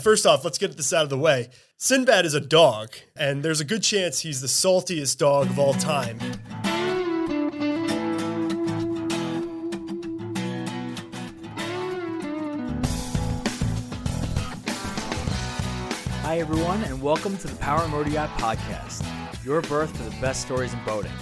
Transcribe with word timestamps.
First 0.00 0.26
off, 0.26 0.44
let's 0.44 0.58
get 0.58 0.76
this 0.76 0.92
out 0.92 1.04
of 1.04 1.08
the 1.08 1.16
way. 1.16 1.48
Sinbad 1.78 2.26
is 2.26 2.34
a 2.34 2.40
dog, 2.40 2.90
and 3.16 3.42
there's 3.42 3.60
a 3.60 3.64
good 3.64 3.82
chance 3.82 4.20
he's 4.20 4.40
the 4.40 4.48
saltiest 4.48 5.18
dog 5.18 5.46
of 5.46 5.58
all 5.58 5.72
time. 5.72 6.18
Hi, 16.22 16.38
everyone, 16.40 16.82
and 16.84 17.00
welcome 17.00 17.36
to 17.38 17.46
the 17.46 17.56
Power 17.56 17.86
Motor 17.88 18.10
Yacht 18.10 18.30
Podcast, 18.30 19.06
your 19.44 19.62
berth 19.62 19.96
for 19.96 20.02
the 20.02 20.20
best 20.20 20.42
stories 20.42 20.74
in 20.74 20.84
boating. 20.84 21.12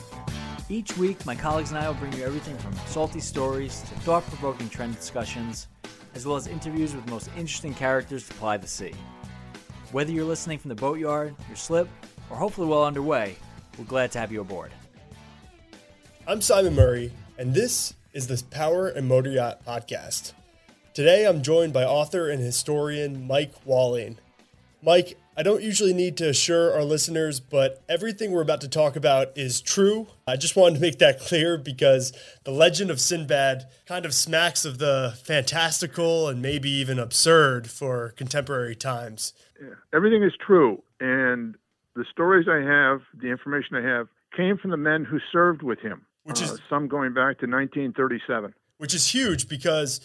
Each 0.70 0.96
week, 0.96 1.24
my 1.26 1.34
colleagues 1.34 1.70
and 1.70 1.78
I 1.78 1.86
will 1.86 1.94
bring 1.96 2.14
you 2.14 2.24
everything 2.24 2.56
from 2.56 2.74
salty 2.86 3.20
stories 3.20 3.82
to 3.82 3.94
thought 4.00 4.26
provoking 4.26 4.70
trend 4.70 4.96
discussions, 4.96 5.68
as 6.14 6.26
well 6.26 6.36
as 6.36 6.46
interviews 6.46 6.94
with 6.94 7.04
the 7.04 7.10
most 7.10 7.28
interesting 7.36 7.74
characters 7.74 8.26
to 8.28 8.34
ply 8.34 8.56
the 8.56 8.66
sea. 8.66 8.92
Whether 9.92 10.12
you're 10.12 10.24
listening 10.24 10.58
from 10.58 10.68
the 10.70 10.74
boatyard, 10.74 11.34
your 11.48 11.56
slip, 11.56 11.88
or 12.30 12.36
hopefully 12.36 12.66
well 12.66 12.84
underway, 12.84 13.36
we're 13.78 13.84
glad 13.84 14.12
to 14.12 14.18
have 14.18 14.32
you 14.32 14.40
aboard. 14.40 14.72
I'm 16.26 16.40
Simon 16.40 16.74
Murray, 16.74 17.12
and 17.38 17.54
this 17.54 17.94
is 18.12 18.26
the 18.26 18.42
Power 18.50 18.88
and 18.88 19.08
Motor 19.08 19.30
Yacht 19.30 19.64
Podcast. 19.64 20.32
Today, 20.94 21.26
I'm 21.26 21.42
joined 21.42 21.72
by 21.72 21.84
author 21.84 22.30
and 22.30 22.42
historian 22.42 23.26
Mike 23.26 23.54
Walling. 23.64 24.18
Mike, 24.82 25.18
I 25.36 25.42
don't 25.42 25.62
usually 25.62 25.94
need 25.94 26.16
to 26.18 26.28
assure 26.28 26.74
our 26.74 26.84
listeners, 26.84 27.40
but 27.40 27.82
everything 27.88 28.32
we're 28.32 28.42
about 28.42 28.60
to 28.62 28.68
talk 28.68 28.96
about 28.96 29.36
is 29.36 29.62
true. 29.62 30.08
I 30.26 30.36
just 30.36 30.56
wanted 30.56 30.74
to 30.74 30.80
make 30.80 30.98
that 30.98 31.20
clear 31.28 31.56
because 31.56 32.12
the 32.44 32.50
legend 32.50 32.90
of 32.90 33.00
Sinbad 33.00 33.66
kind 33.86 34.04
of 34.04 34.12
smacks 34.14 34.64
of 34.64 34.78
the 34.78 35.16
fantastical 35.24 36.28
and 36.28 36.42
maybe 36.42 36.70
even 36.70 36.98
absurd 36.98 37.70
for 37.70 38.10
contemporary 38.10 38.76
times. 38.76 39.32
Yeah. 39.60 39.74
Everything 39.94 40.22
is 40.22 40.32
true. 40.44 40.82
And 41.00 41.56
the 41.96 42.04
stories 42.10 42.46
I 42.48 42.58
have, 42.58 43.00
the 43.18 43.28
information 43.28 43.76
I 43.76 43.82
have, 43.82 44.08
came 44.36 44.58
from 44.58 44.70
the 44.70 44.76
men 44.76 45.04
who 45.04 45.18
served 45.30 45.62
with 45.62 45.78
him, 45.80 46.04
which 46.24 46.42
is 46.42 46.50
uh, 46.52 46.56
some 46.68 46.88
going 46.88 47.14
back 47.14 47.38
to 47.38 47.46
1937. 47.46 48.52
Which 48.78 48.94
is 48.94 49.08
huge 49.08 49.48
because 49.48 50.00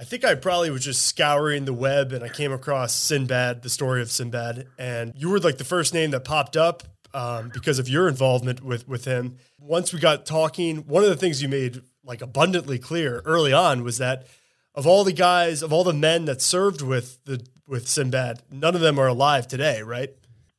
I 0.00 0.04
think 0.04 0.24
I 0.24 0.36
probably 0.36 0.70
was 0.70 0.84
just 0.84 1.02
scouring 1.02 1.64
the 1.64 1.72
web 1.72 2.12
and 2.12 2.22
I 2.22 2.28
came 2.28 2.52
across 2.52 2.94
Sinbad, 2.94 3.62
the 3.62 3.68
story 3.68 4.00
of 4.00 4.12
Sinbad, 4.12 4.68
and 4.78 5.12
you 5.16 5.28
were 5.28 5.40
like 5.40 5.58
the 5.58 5.64
first 5.64 5.92
name 5.92 6.12
that 6.12 6.24
popped 6.24 6.56
up 6.56 6.84
um, 7.12 7.50
because 7.52 7.80
of 7.80 7.88
your 7.88 8.08
involvement 8.08 8.62
with 8.62 8.86
with 8.86 9.04
him. 9.06 9.38
Once 9.58 9.92
we 9.92 9.98
got 9.98 10.24
talking, 10.24 10.86
one 10.86 11.02
of 11.02 11.08
the 11.08 11.16
things 11.16 11.42
you 11.42 11.48
made 11.48 11.82
like 12.04 12.22
abundantly 12.22 12.78
clear 12.78 13.22
early 13.24 13.52
on 13.52 13.82
was 13.82 13.98
that 13.98 14.26
of 14.72 14.86
all 14.86 15.02
the 15.02 15.12
guys, 15.12 15.62
of 15.62 15.72
all 15.72 15.82
the 15.82 15.92
men 15.92 16.26
that 16.26 16.40
served 16.40 16.80
with 16.80 17.18
the 17.24 17.44
with 17.66 17.88
Sinbad, 17.88 18.42
none 18.52 18.76
of 18.76 18.80
them 18.80 19.00
are 19.00 19.08
alive 19.08 19.48
today, 19.48 19.82
right? 19.82 20.10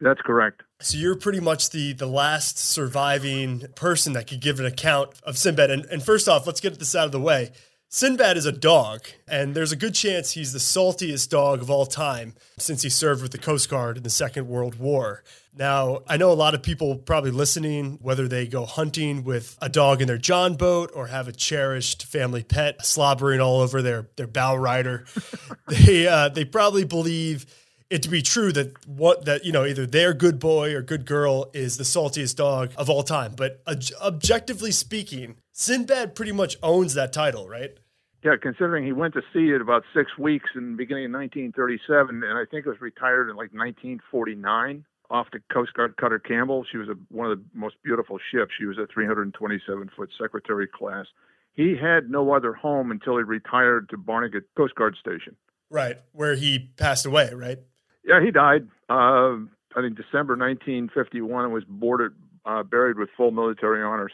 That's 0.01 0.21
correct. 0.21 0.63
So 0.81 0.97
you're 0.97 1.15
pretty 1.15 1.39
much 1.39 1.69
the 1.69 1.93
the 1.93 2.07
last 2.07 2.57
surviving 2.57 3.67
person 3.75 4.11
that 4.13 4.27
could 4.27 4.41
give 4.41 4.59
an 4.59 4.65
account 4.65 5.11
of 5.23 5.37
Sinbad. 5.37 5.71
And, 5.71 5.85
and 5.85 6.03
first 6.03 6.27
off, 6.27 6.45
let's 6.45 6.59
get 6.59 6.77
this 6.77 6.93
out 6.93 7.05
of 7.05 7.13
the 7.13 7.21
way. 7.21 7.51
Sinbad 7.91 8.37
is 8.37 8.45
a 8.45 8.51
dog, 8.51 9.01
and 9.27 9.55
there's 9.55 9.71
a 9.71 9.75
good 9.75 9.95
chance 9.95 10.33
he's 10.33 10.53
the 10.53 10.59
saltiest 10.59 11.27
dog 11.31 11.59
of 11.59 11.71
all 11.71 11.87
time 11.87 12.35
since 12.59 12.83
he 12.83 12.89
served 12.89 13.23
with 13.23 13.31
the 13.31 13.39
Coast 13.39 13.67
Guard 13.67 13.97
in 13.97 14.03
the 14.03 14.11
Second 14.11 14.47
World 14.47 14.75
War. 14.77 15.23
Now, 15.57 16.03
I 16.07 16.15
know 16.15 16.31
a 16.31 16.33
lot 16.33 16.53
of 16.53 16.61
people 16.61 16.97
probably 16.97 17.31
listening, 17.31 17.97
whether 17.99 18.27
they 18.27 18.45
go 18.45 18.67
hunting 18.67 19.23
with 19.23 19.57
a 19.59 19.69
dog 19.69 20.01
in 20.01 20.07
their 20.07 20.19
John 20.19 20.53
boat 20.53 20.91
or 20.93 21.07
have 21.07 21.27
a 21.27 21.31
cherished 21.31 22.05
family 22.05 22.43
pet 22.43 22.85
slobbering 22.85 23.41
all 23.41 23.59
over 23.59 23.81
their, 23.81 24.07
their 24.17 24.27
bow 24.27 24.55
rider, 24.55 25.05
they, 25.67 26.07
uh, 26.07 26.29
they 26.29 26.45
probably 26.45 26.83
believe 26.83 27.47
it 27.89 28.03
to 28.03 28.09
be 28.09 28.21
true 28.21 28.51
that 28.51 28.87
what 28.87 29.25
that 29.25 29.43
you 29.45 29.51
know 29.51 29.65
either 29.65 29.87
their 29.87 30.13
good 30.13 30.37
boy 30.37 30.75
or 30.75 30.83
good 30.83 31.07
girl 31.07 31.49
is 31.55 31.77
the 31.77 31.83
saltiest 31.83 32.35
dog 32.35 32.71
of 32.77 32.87
all 32.87 33.01
time 33.01 33.33
but 33.35 33.63
uh, 33.65 33.75
objectively 33.99 34.69
speaking 34.71 35.37
sinbad 35.59 36.15
pretty 36.15 36.31
much 36.31 36.57
owns 36.63 36.93
that 36.93 37.11
title 37.11 37.47
right? 37.47 37.77
Yeah 38.23 38.35
considering 38.41 38.85
he 38.85 38.93
went 38.93 39.13
to 39.15 39.21
sea 39.33 39.53
at 39.53 39.61
about 39.61 39.83
six 39.93 40.17
weeks 40.17 40.49
in 40.55 40.71
the 40.71 40.77
beginning 40.77 41.05
of 41.05 41.11
1937 41.11 42.23
and 42.23 42.37
i 42.37 42.45
think 42.49 42.65
it 42.65 42.69
was 42.69 42.81
retired 42.81 43.29
in 43.29 43.35
like 43.35 43.53
1949 43.53 44.85
off 45.09 45.27
the 45.31 45.39
coast 45.51 45.73
guard 45.73 45.97
cutter 45.97 46.19
campbell. 46.19 46.65
She 46.71 46.77
was 46.77 46.87
a, 46.89 46.93
one 47.09 47.31
of 47.31 47.37
the 47.37 47.43
most 47.53 47.75
beautiful 47.83 48.19
ships. 48.31 48.51
She 48.57 48.65
was 48.65 48.77
a 48.77 48.87
327 48.87 49.89
foot 49.95 50.09
secretary 50.19 50.67
class. 50.67 51.05
He 51.53 51.75
had 51.75 52.09
no 52.09 52.33
other 52.33 52.53
home 52.53 52.91
until 52.91 53.17
he 53.17 53.23
retired 53.23 53.89
to 53.89 53.97
barnegat 53.97 54.43
coast 54.55 54.75
guard 54.75 54.95
station. 54.99 55.35
Right 55.69 55.97
where 56.13 56.35
he 56.35 56.71
passed 56.77 57.05
away 57.05 57.31
right? 57.33 57.59
Yeah, 58.03 58.23
he 58.23 58.31
died. 58.31 58.67
Uh, 58.89 59.45
I 59.75 59.81
think 59.81 59.97
December 59.97 60.35
1951 60.35 61.45
and 61.45 61.53
was 61.53 61.63
boarded, 61.67 62.13
uh, 62.45 62.63
buried 62.63 62.97
with 62.97 63.09
full 63.15 63.31
military 63.31 63.83
honors. 63.83 64.11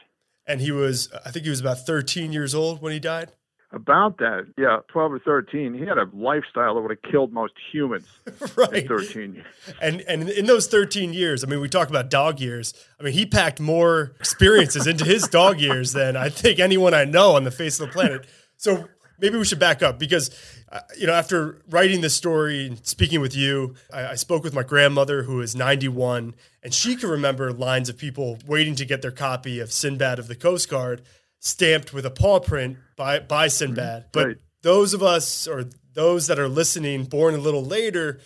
And 0.47 0.61
he 0.61 0.71
was, 0.71 1.09
I 1.25 1.31
think 1.31 1.45
he 1.45 1.49
was 1.49 1.59
about 1.59 1.79
13 1.79 2.31
years 2.31 2.53
old 2.53 2.81
when 2.81 2.93
he 2.93 2.99
died. 2.99 3.31
About 3.71 4.19
that, 4.19 4.45
yeah, 4.57 4.79
12 4.87 5.13
or 5.13 5.19
13. 5.19 5.73
He 5.73 5.85
had 5.85 5.97
a 5.97 6.07
lifestyle 6.13 6.75
that 6.75 6.81
would 6.81 6.91
have 6.91 7.11
killed 7.11 7.33
most 7.33 7.53
humans. 7.73 8.05
right. 8.55 8.87
13 8.87 9.33
years. 9.33 9.45
And 9.81 10.01
and 10.01 10.29
in 10.29 10.45
those 10.45 10.67
13 10.67 11.11
years, 11.13 11.43
I 11.43 11.47
mean, 11.47 11.59
we 11.59 11.67
talk 11.67 11.89
about 11.89 12.09
dog 12.09 12.39
years. 12.39 12.73
I 12.99 13.03
mean, 13.03 13.13
he 13.13 13.25
packed 13.25 13.59
more 13.59 14.13
experiences 14.19 14.87
into 14.87 15.03
his 15.03 15.27
dog 15.27 15.59
years 15.59 15.91
than 15.91 16.15
I 16.15 16.29
think 16.29 16.59
anyone 16.59 16.93
I 16.93 17.03
know 17.03 17.35
on 17.35 17.43
the 17.43 17.51
face 17.51 17.79
of 17.79 17.87
the 17.87 17.91
planet. 17.91 18.27
So 18.55 18.87
maybe 19.19 19.37
we 19.37 19.45
should 19.45 19.59
back 19.59 19.81
up 19.83 19.99
because 19.99 20.29
uh, 20.75 20.81
you 20.97 21.07
know, 21.07 21.13
after 21.13 21.61
writing 21.69 22.01
this 22.01 22.15
story 22.15 22.67
and 22.67 22.85
speaking 22.85 23.21
with 23.21 23.33
you, 23.35 23.75
I, 23.93 24.07
I, 24.07 24.15
spoke 24.15 24.43
with 24.43 24.53
my 24.53 24.63
grandmother 24.63 25.23
who 25.23 25.39
is 25.39 25.55
91, 25.55 26.35
and 26.63 26.73
she 26.73 26.97
can 26.97 27.09
remember 27.09 27.53
lines 27.53 27.87
of 27.87 27.97
people 27.97 28.39
waiting 28.45 28.75
to 28.75 28.85
get 28.85 29.01
their 29.01 29.11
copy 29.11 29.59
of 29.61 29.71
Sinbad 29.71 30.19
of 30.19 30.27
the 30.27 30.35
Coast 30.35 30.67
Guard 30.67 31.03
stamped 31.39 31.93
with 31.93 32.05
a 32.05 32.09
paw 32.09 32.39
print 32.39 32.77
by, 32.97 33.19
by 33.19 33.47
Sinbad. 33.47 34.07
But 34.11 34.27
right. 34.27 34.37
those 34.63 34.93
of 34.93 35.01
us 35.01 35.47
or 35.47 35.65
those 35.93 36.27
that 36.27 36.39
are 36.39 36.49
listening, 36.49 37.05
born 37.05 37.35
a 37.35 37.37
little 37.37 37.63
later, 37.63 38.19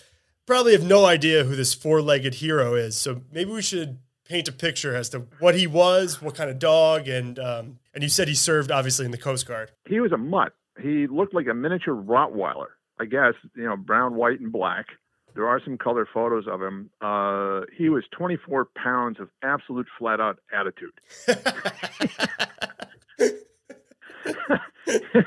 probably 0.48 0.72
have 0.72 0.84
no 0.84 1.06
idea 1.06 1.44
who 1.44 1.56
this 1.56 1.76
four 1.76 2.02
legged 2.02 2.36
hero 2.36 2.74
is. 2.74 2.98
So 2.98 3.22
maybe 3.32 3.52
we 3.52 3.62
should 3.62 4.00
paint 4.26 4.48
a 4.48 4.52
picture 4.52 4.96
as 4.96 5.10
to 5.10 5.28
what 5.40 5.56
he 5.56 5.68
was, 5.68 6.22
what 6.22 6.36
kind 6.36 6.50
of 6.50 6.58
dog, 6.58 7.08
and 7.08 7.38
um, 7.38 7.80
and 7.94 8.02
you 8.02 8.10
said 8.10 8.28
he 8.28 8.34
served 8.34 8.72
obviously 8.72 9.06
in 9.06 9.12
the 9.12 9.18
Coast 9.18 9.46
Guard. 9.46 9.72
He 9.88 10.00
was 10.00 10.12
a 10.12 10.18
mutt 10.18 10.54
he 10.82 11.08
looked 11.08 11.34
like 11.34 11.48
a 11.48 11.54
miniature 11.54 11.96
Rottweiler. 11.96 12.68
I 13.00 13.06
guess 13.06 13.34
you 13.56 13.64
know 13.64 13.78
brown, 13.78 14.16
white, 14.16 14.40
and 14.40 14.52
black. 14.52 14.88
There 15.36 15.48
are 15.48 15.62
some 15.64 15.78
color 15.78 16.08
photos 16.12 16.48
of 16.48 16.62
him. 16.62 16.90
Uh, 17.02 17.62
he 17.78 17.90
was 17.90 18.04
24 18.18 18.70
pounds 18.76 19.20
of 19.20 19.30
absolute 19.44 19.88
flat 19.98 20.20
out 20.20 20.40
attitude. 20.52 20.92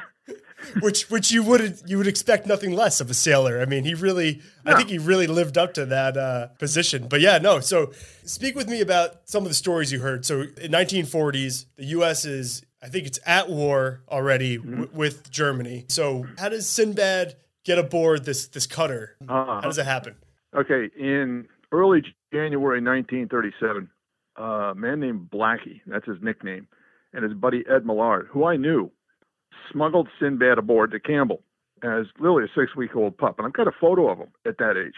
which 0.80 1.10
which 1.10 1.30
you 1.30 1.42
would 1.42 1.80
you 1.86 1.98
would 1.98 2.06
expect 2.06 2.46
nothing 2.46 2.72
less 2.72 3.00
of 3.00 3.10
a 3.10 3.14
sailor. 3.14 3.60
I 3.60 3.64
mean, 3.64 3.84
he 3.84 3.94
really 3.94 4.41
I 4.64 4.74
think 4.74 4.88
he 4.88 4.98
really 4.98 5.26
lived 5.26 5.58
up 5.58 5.74
to 5.74 5.86
that 5.86 6.16
uh, 6.16 6.48
position. 6.58 7.08
But 7.08 7.20
yeah, 7.20 7.38
no. 7.38 7.60
So 7.60 7.92
speak 8.24 8.54
with 8.54 8.68
me 8.68 8.80
about 8.80 9.28
some 9.28 9.44
of 9.44 9.48
the 9.48 9.54
stories 9.54 9.92
you 9.92 10.00
heard. 10.00 10.24
So 10.24 10.42
in 10.42 10.72
1940s, 10.72 11.66
the 11.76 11.86
U.S. 11.86 12.24
is 12.24 12.62
I 12.82 12.88
think 12.88 13.06
it's 13.06 13.20
at 13.25 13.48
war 13.48 14.03
already 14.09 14.59
mm-hmm. 14.59 14.82
w- 14.82 14.91
with 14.93 15.31
Germany. 15.31 15.84
So 15.88 16.26
how 16.38 16.48
does 16.48 16.69
Sinbad 16.69 17.37
get 17.65 17.78
aboard 17.78 18.25
this 18.25 18.48
this 18.48 18.66
cutter? 18.66 19.16
Uh-huh. 19.28 19.60
How 19.60 19.60
does 19.60 19.78
it 19.78 19.87
happen? 19.87 20.16
Okay, 20.54 20.91
in 20.98 21.47
early 21.71 22.03
January 22.32 22.82
1937, 22.82 23.88
uh, 24.38 24.42
a 24.42 24.75
man 24.75 25.00
named 25.00 25.31
Blackie, 25.31 25.81
that's 25.87 26.06
his 26.06 26.19
nickname, 26.21 26.66
and 27.12 27.25
his 27.25 27.32
buddy 27.32 27.65
Ed 27.71 27.87
Millard, 27.87 28.28
who 28.31 28.44
I 28.44 28.56
knew, 28.56 28.91
smuggled 29.71 30.09
Sinbad 30.21 30.59
aboard 30.59 30.91
to 30.91 31.00
Campbell 31.00 31.42
as 31.82 32.06
literally 32.19 32.44
a 32.44 32.60
six 32.60 32.75
week 32.76 32.94
old 32.94 33.16
pup. 33.16 33.38
And 33.38 33.47
I've 33.47 33.53
got 33.53 33.69
a 33.69 33.72
photo 33.81 34.09
of 34.09 34.19
him 34.19 34.28
at 34.47 34.59
that 34.59 34.76
age. 34.76 34.94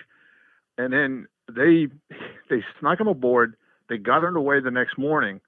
And 0.78 0.92
then 0.92 1.26
they 1.48 1.88
they 2.50 2.64
snuck 2.80 3.00
him 3.00 3.08
aboard. 3.08 3.56
They 3.88 3.98
got 3.98 4.24
underway 4.24 4.60
the 4.60 4.70
next 4.70 4.96
morning. 4.96 5.40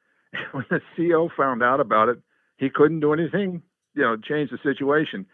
when 0.53 0.65
the 0.71 0.81
CO 0.97 1.31
found 1.37 1.63
out 1.63 1.81
about 1.81 2.09
it, 2.09 2.19
he 2.57 2.71
couldn't 2.71 3.01
do 3.01 3.13
anything, 3.13 3.63
you 3.95 4.03
know, 4.03 4.17
change 4.17 4.51
the 4.51 4.59
situation. 4.63 5.27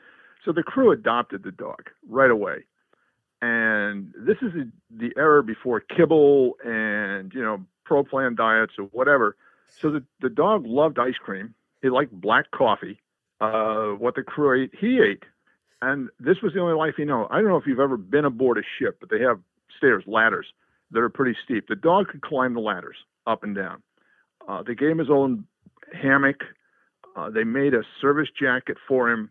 So 0.45 0.53
the 0.53 0.63
crew 0.63 0.91
adopted 0.91 1.43
the 1.43 1.53
dog 1.53 1.91
right 2.09 2.31
away. 2.31 2.65
And 3.41 4.13
this 4.17 4.37
is 4.41 4.53
the, 4.91 5.11
era 5.17 5.43
before 5.43 5.81
kibble 5.81 6.55
and, 6.65 7.33
you 7.35 7.43
know, 7.43 7.65
pro 7.85 8.05
plan 8.05 8.35
diets 8.37 8.75
or 8.79 8.85
whatever. 8.87 9.37
So 9.81 9.91
the, 9.91 10.05
the 10.21 10.29
dog 10.29 10.65
loved 10.67 10.99
ice 10.99 11.17
cream. 11.21 11.55
He 11.81 11.89
liked 11.89 12.13
black 12.13 12.51
coffee. 12.53 13.01
Uh, 13.41 13.89
what 13.99 14.15
the 14.15 14.23
crew 14.23 14.63
ate, 14.63 14.71
he 14.79 15.01
ate. 15.01 15.25
And 15.81 16.09
this 16.21 16.41
was 16.43 16.53
the 16.55 16.61
only 16.61 16.75
life 16.75 16.95
he 16.97 17.05
knew. 17.05 17.27
I 17.29 17.41
don't 17.41 17.49
know 17.49 17.57
if 17.57 17.67
you've 17.67 17.81
ever 17.81 17.97
been 17.97 18.25
aboard 18.25 18.59
a 18.59 18.63
ship, 18.79 18.99
but 19.01 19.11
they 19.11 19.19
have 19.21 19.41
stairs, 19.77 20.05
ladders 20.07 20.47
that 20.93 21.01
are 21.01 21.09
pretty 21.09 21.37
steep. 21.45 21.67
The 21.67 21.75
dog 21.75 22.09
could 22.09 22.23
climb 22.23 22.55
the 22.55 22.61
ladders 22.61 22.97
up 23.27 23.43
and 23.43 23.57
down. 23.57 23.83
Uh, 24.47 24.63
they 24.63 24.77
gave 24.77 24.91
him 24.91 24.99
his 24.99 25.11
own 25.11 25.45
hammock. 25.93 26.43
Uh, 27.17 27.31
they 27.31 27.45
made 27.45 27.75
a 27.75 27.83
service 28.01 28.29
jacket 28.39 28.77
for 28.89 29.11
him. 29.11 29.31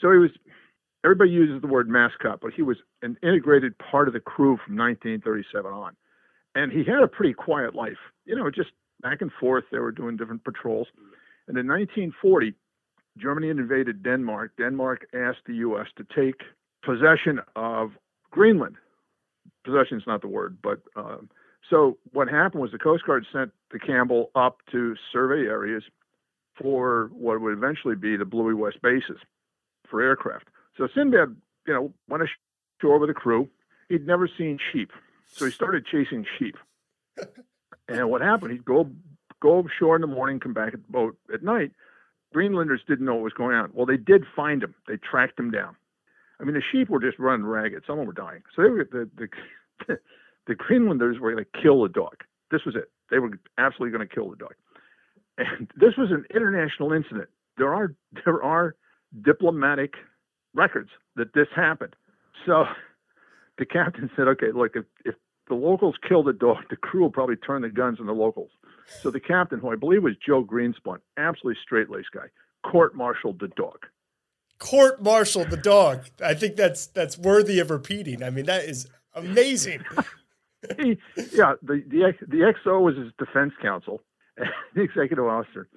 So 0.00 0.10
he 0.10 0.18
was 0.18 0.30
everybody 1.04 1.30
uses 1.30 1.60
the 1.60 1.66
word 1.66 1.88
mascot, 1.88 2.40
but 2.40 2.52
he 2.52 2.62
was 2.62 2.76
an 3.02 3.16
integrated 3.22 3.76
part 3.78 4.08
of 4.08 4.14
the 4.14 4.20
crew 4.20 4.58
from 4.64 4.76
1937 4.76 5.72
on. 5.72 5.96
And 6.54 6.70
he 6.70 6.84
had 6.84 7.02
a 7.02 7.08
pretty 7.08 7.32
quiet 7.32 7.74
life, 7.74 7.98
you 8.24 8.36
know, 8.36 8.50
just 8.50 8.70
back 9.00 9.20
and 9.20 9.32
forth. 9.40 9.64
They 9.72 9.78
were 9.78 9.92
doing 9.92 10.16
different 10.16 10.44
patrols. 10.44 10.86
And 11.48 11.56
in 11.56 11.66
1940, 11.66 12.54
Germany 13.18 13.48
invaded 13.48 14.02
Denmark. 14.02 14.52
Denmark 14.58 15.06
asked 15.14 15.46
the 15.46 15.54
U.S. 15.56 15.86
to 15.96 16.06
take 16.14 16.42
possession 16.84 17.40
of 17.56 17.90
Greenland. 18.30 18.76
Possession 19.64 19.98
is 19.98 20.04
not 20.06 20.20
the 20.20 20.28
word, 20.28 20.58
but 20.62 20.80
um, 20.96 21.28
so 21.70 21.98
what 22.12 22.28
happened 22.28 22.62
was 22.62 22.72
the 22.72 22.78
Coast 22.78 23.04
Guard 23.06 23.26
sent 23.32 23.50
the 23.70 23.78
Campbell 23.78 24.30
up 24.34 24.58
to 24.72 24.94
survey 25.12 25.46
areas 25.46 25.82
for 26.60 27.10
what 27.14 27.40
would 27.40 27.52
eventually 27.52 27.94
be 27.94 28.16
the 28.16 28.24
Bluie 28.24 28.56
West 28.56 28.80
bases 28.82 29.18
for 29.88 30.00
aircraft. 30.00 30.48
So 30.76 30.88
Sinbad, 30.94 31.36
you 31.66 31.74
know, 31.74 31.92
went 32.08 32.22
ashore 32.22 32.98
with 32.98 33.10
a 33.10 33.14
crew. 33.14 33.48
He'd 33.88 34.06
never 34.06 34.28
seen 34.38 34.58
sheep, 34.72 34.90
so 35.26 35.44
he 35.44 35.50
started 35.50 35.86
chasing 35.86 36.24
sheep. 36.38 36.56
and 37.88 38.10
what 38.10 38.22
happened? 38.22 38.52
He'd 38.52 38.64
go 38.64 38.90
go 39.40 39.64
ashore 39.66 39.96
in 39.96 40.00
the 40.00 40.06
morning, 40.06 40.40
come 40.40 40.54
back 40.54 40.72
at 40.72 40.82
the 40.86 40.92
boat 40.92 41.16
at 41.32 41.42
night. 41.42 41.72
Greenlanders 42.32 42.80
didn't 42.88 43.04
know 43.04 43.14
what 43.14 43.24
was 43.24 43.32
going 43.34 43.54
on. 43.54 43.70
Well, 43.74 43.84
they 43.84 43.96
did 43.98 44.24
find 44.34 44.62
him. 44.62 44.74
They 44.88 44.96
tracked 44.96 45.38
him 45.38 45.50
down. 45.50 45.76
I 46.40 46.44
mean, 46.44 46.54
the 46.54 46.62
sheep 46.72 46.88
were 46.88 47.00
just 47.00 47.18
running 47.18 47.44
ragged. 47.44 47.84
Some 47.86 47.98
of 47.98 47.98
them 47.98 48.06
were 48.06 48.12
dying. 48.14 48.42
So 48.56 48.62
they 48.62 48.70
were 48.70 48.88
the 48.90 49.28
the, 49.86 49.98
the 50.46 50.54
Greenlanders 50.54 51.20
were 51.20 51.32
going 51.32 51.44
to 51.44 51.62
kill 51.62 51.82
the 51.82 51.88
dog. 51.88 52.24
This 52.50 52.64
was 52.64 52.76
it. 52.76 52.90
They 53.10 53.18
were 53.18 53.38
absolutely 53.58 53.96
going 53.96 54.08
to 54.08 54.14
kill 54.14 54.30
the 54.30 54.36
dog. 54.36 54.54
And 55.38 55.70
this 55.76 55.94
was 55.96 56.10
an 56.10 56.24
international 56.34 56.92
incident. 56.92 57.28
There 57.56 57.74
are 57.74 57.94
there 58.24 58.42
are 58.42 58.74
diplomatic 59.24 59.94
records 60.54 60.90
that 61.16 61.34
this 61.34 61.48
happened. 61.54 61.94
So 62.46 62.64
the 63.58 63.66
captain 63.66 64.10
said, 64.16 64.28
"Okay, 64.28 64.52
look, 64.54 64.72
if 64.74 64.84
if 65.04 65.14
the 65.48 65.54
locals 65.54 65.96
kill 66.06 66.22
the 66.22 66.32
dog, 66.32 66.58
the 66.70 66.76
crew 66.76 67.02
will 67.02 67.10
probably 67.10 67.36
turn 67.36 67.62
the 67.62 67.68
guns 67.68 68.00
on 68.00 68.06
the 68.06 68.12
locals." 68.12 68.50
So 69.00 69.10
the 69.10 69.20
captain, 69.20 69.60
who 69.60 69.70
I 69.70 69.76
believe 69.76 70.02
was 70.02 70.14
Joe 70.24 70.44
Greenspun, 70.44 70.98
absolutely 71.16 71.60
straight 71.62 71.88
laced 71.88 72.10
guy, 72.12 72.26
court-martialed 72.64 73.38
the 73.38 73.48
dog. 73.48 73.86
Court-martialed 74.58 75.50
the 75.50 75.56
dog. 75.56 76.06
I 76.22 76.34
think 76.34 76.56
that's 76.56 76.86
that's 76.86 77.16
worthy 77.16 77.58
of 77.58 77.70
repeating. 77.70 78.22
I 78.22 78.30
mean, 78.30 78.46
that 78.46 78.64
is 78.64 78.88
amazing. 79.14 79.84
he, 80.78 80.98
yeah, 81.32 81.54
the 81.62 81.82
the 81.88 82.12
the 82.26 82.52
XO 82.66 82.82
was 82.82 82.96
his 82.96 83.12
defense 83.18 83.52
counsel, 83.60 84.02
the 84.36 84.46
executive 84.82 85.24
officer. 85.24 85.68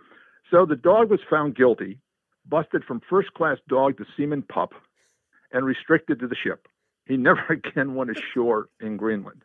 So 0.52 0.66
the 0.66 0.75
dog 0.75 1.10
was 1.10 1.19
found 1.30 1.56
guilty, 1.56 2.00
busted 2.48 2.84
from 2.84 3.02
first 3.10 3.34
class 3.34 3.57
dog 3.68 3.98
to 3.98 4.06
seaman 4.16 4.44
pup, 4.44 4.74
and 5.52 5.66
restricted 5.66 6.19
to 6.19 6.28
the 6.28 6.36
ship. 6.36 6.68
He 7.06 7.18
never 7.18 7.46
again 7.50 7.96
went 7.96 8.12
ashore 8.12 8.69
in 8.80 8.98
Greenland. 8.98 9.42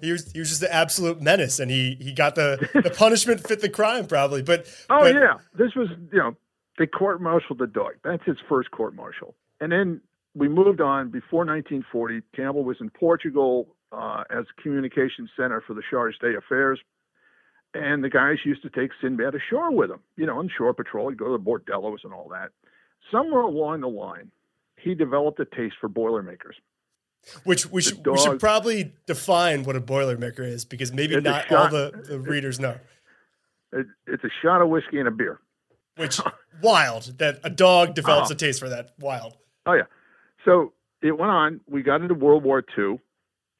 He 0.00 0.10
was 0.10 0.30
he 0.32 0.40
was 0.40 0.48
just 0.48 0.62
an 0.62 0.70
absolute 0.72 1.20
menace, 1.20 1.60
and 1.60 1.70
he 1.70 1.96
he 2.00 2.12
got 2.12 2.34
the 2.34 2.68
the 2.74 2.90
punishment 2.96 3.46
fit 3.46 3.60
the 3.60 3.68
crime 3.68 4.06
probably. 4.06 4.42
But 4.42 4.66
oh 4.88 5.00
but, 5.00 5.14
yeah, 5.14 5.34
this 5.54 5.74
was 5.76 5.88
you 6.12 6.18
know 6.18 6.36
they 6.78 6.86
court 6.86 7.20
martialed 7.20 7.58
the 7.58 7.66
dog. 7.66 7.92
That's 8.02 8.24
his 8.24 8.38
first 8.48 8.70
court 8.72 8.94
martial, 8.94 9.34
and 9.60 9.70
then 9.70 10.00
we 10.34 10.48
moved 10.48 10.80
on. 10.80 11.10
Before 11.10 11.44
1940, 11.44 12.22
Campbell 12.34 12.64
was 12.64 12.78
in 12.80 12.90
Portugal 12.90 13.68
uh, 13.92 14.24
as 14.30 14.44
communication 14.62 15.28
center 15.36 15.62
for 15.64 15.74
the 15.74 15.82
Chargé 15.92 16.34
d'Affaires. 16.34 16.80
And 17.72 18.02
the 18.02 18.10
guys 18.10 18.38
used 18.44 18.62
to 18.62 18.70
take 18.70 18.90
Sinbad 19.00 19.34
ashore 19.34 19.70
with 19.70 19.90
them, 19.90 20.00
you 20.16 20.26
know, 20.26 20.38
on 20.38 20.50
shore 20.56 20.74
patrol. 20.74 21.08
He'd 21.08 21.18
go 21.18 21.26
to 21.26 21.32
the 21.32 21.38
bordellos 21.38 22.02
and 22.02 22.12
all 22.12 22.28
that. 22.30 22.50
Somewhere 23.12 23.42
along 23.42 23.82
the 23.82 23.88
line, 23.88 24.30
he 24.76 24.94
developed 24.94 25.38
a 25.40 25.44
taste 25.44 25.76
for 25.80 25.88
Boilermakers. 25.88 26.56
Which 27.44 27.66
we 27.66 27.82
should, 27.82 28.02
dog, 28.02 28.16
we 28.16 28.22
should 28.22 28.40
probably 28.40 28.94
define 29.06 29.64
what 29.64 29.76
a 29.76 29.80
Boilermaker 29.80 30.40
is 30.40 30.64
because 30.64 30.92
maybe 30.92 31.20
not 31.20 31.46
shot, 31.48 31.52
all 31.52 31.68
the, 31.68 32.04
the 32.08 32.18
readers 32.18 32.58
know. 32.58 32.76
It, 33.72 33.86
it's 34.06 34.24
a 34.24 34.30
shot 34.42 34.62
of 34.62 34.68
whiskey 34.68 34.98
and 34.98 35.06
a 35.06 35.10
beer. 35.10 35.38
Which 35.96 36.20
wild 36.62 37.18
that 37.18 37.40
a 37.44 37.50
dog 37.50 37.94
develops 37.94 38.30
uh, 38.30 38.34
a 38.34 38.36
taste 38.36 38.58
for 38.58 38.70
that. 38.70 38.92
Wild. 38.98 39.36
Oh 39.66 39.74
yeah. 39.74 39.82
So 40.44 40.72
it 41.02 41.12
went 41.12 41.30
on. 41.30 41.60
We 41.68 41.82
got 41.82 42.00
into 42.00 42.14
World 42.14 42.42
War 42.42 42.64
II. 42.76 43.00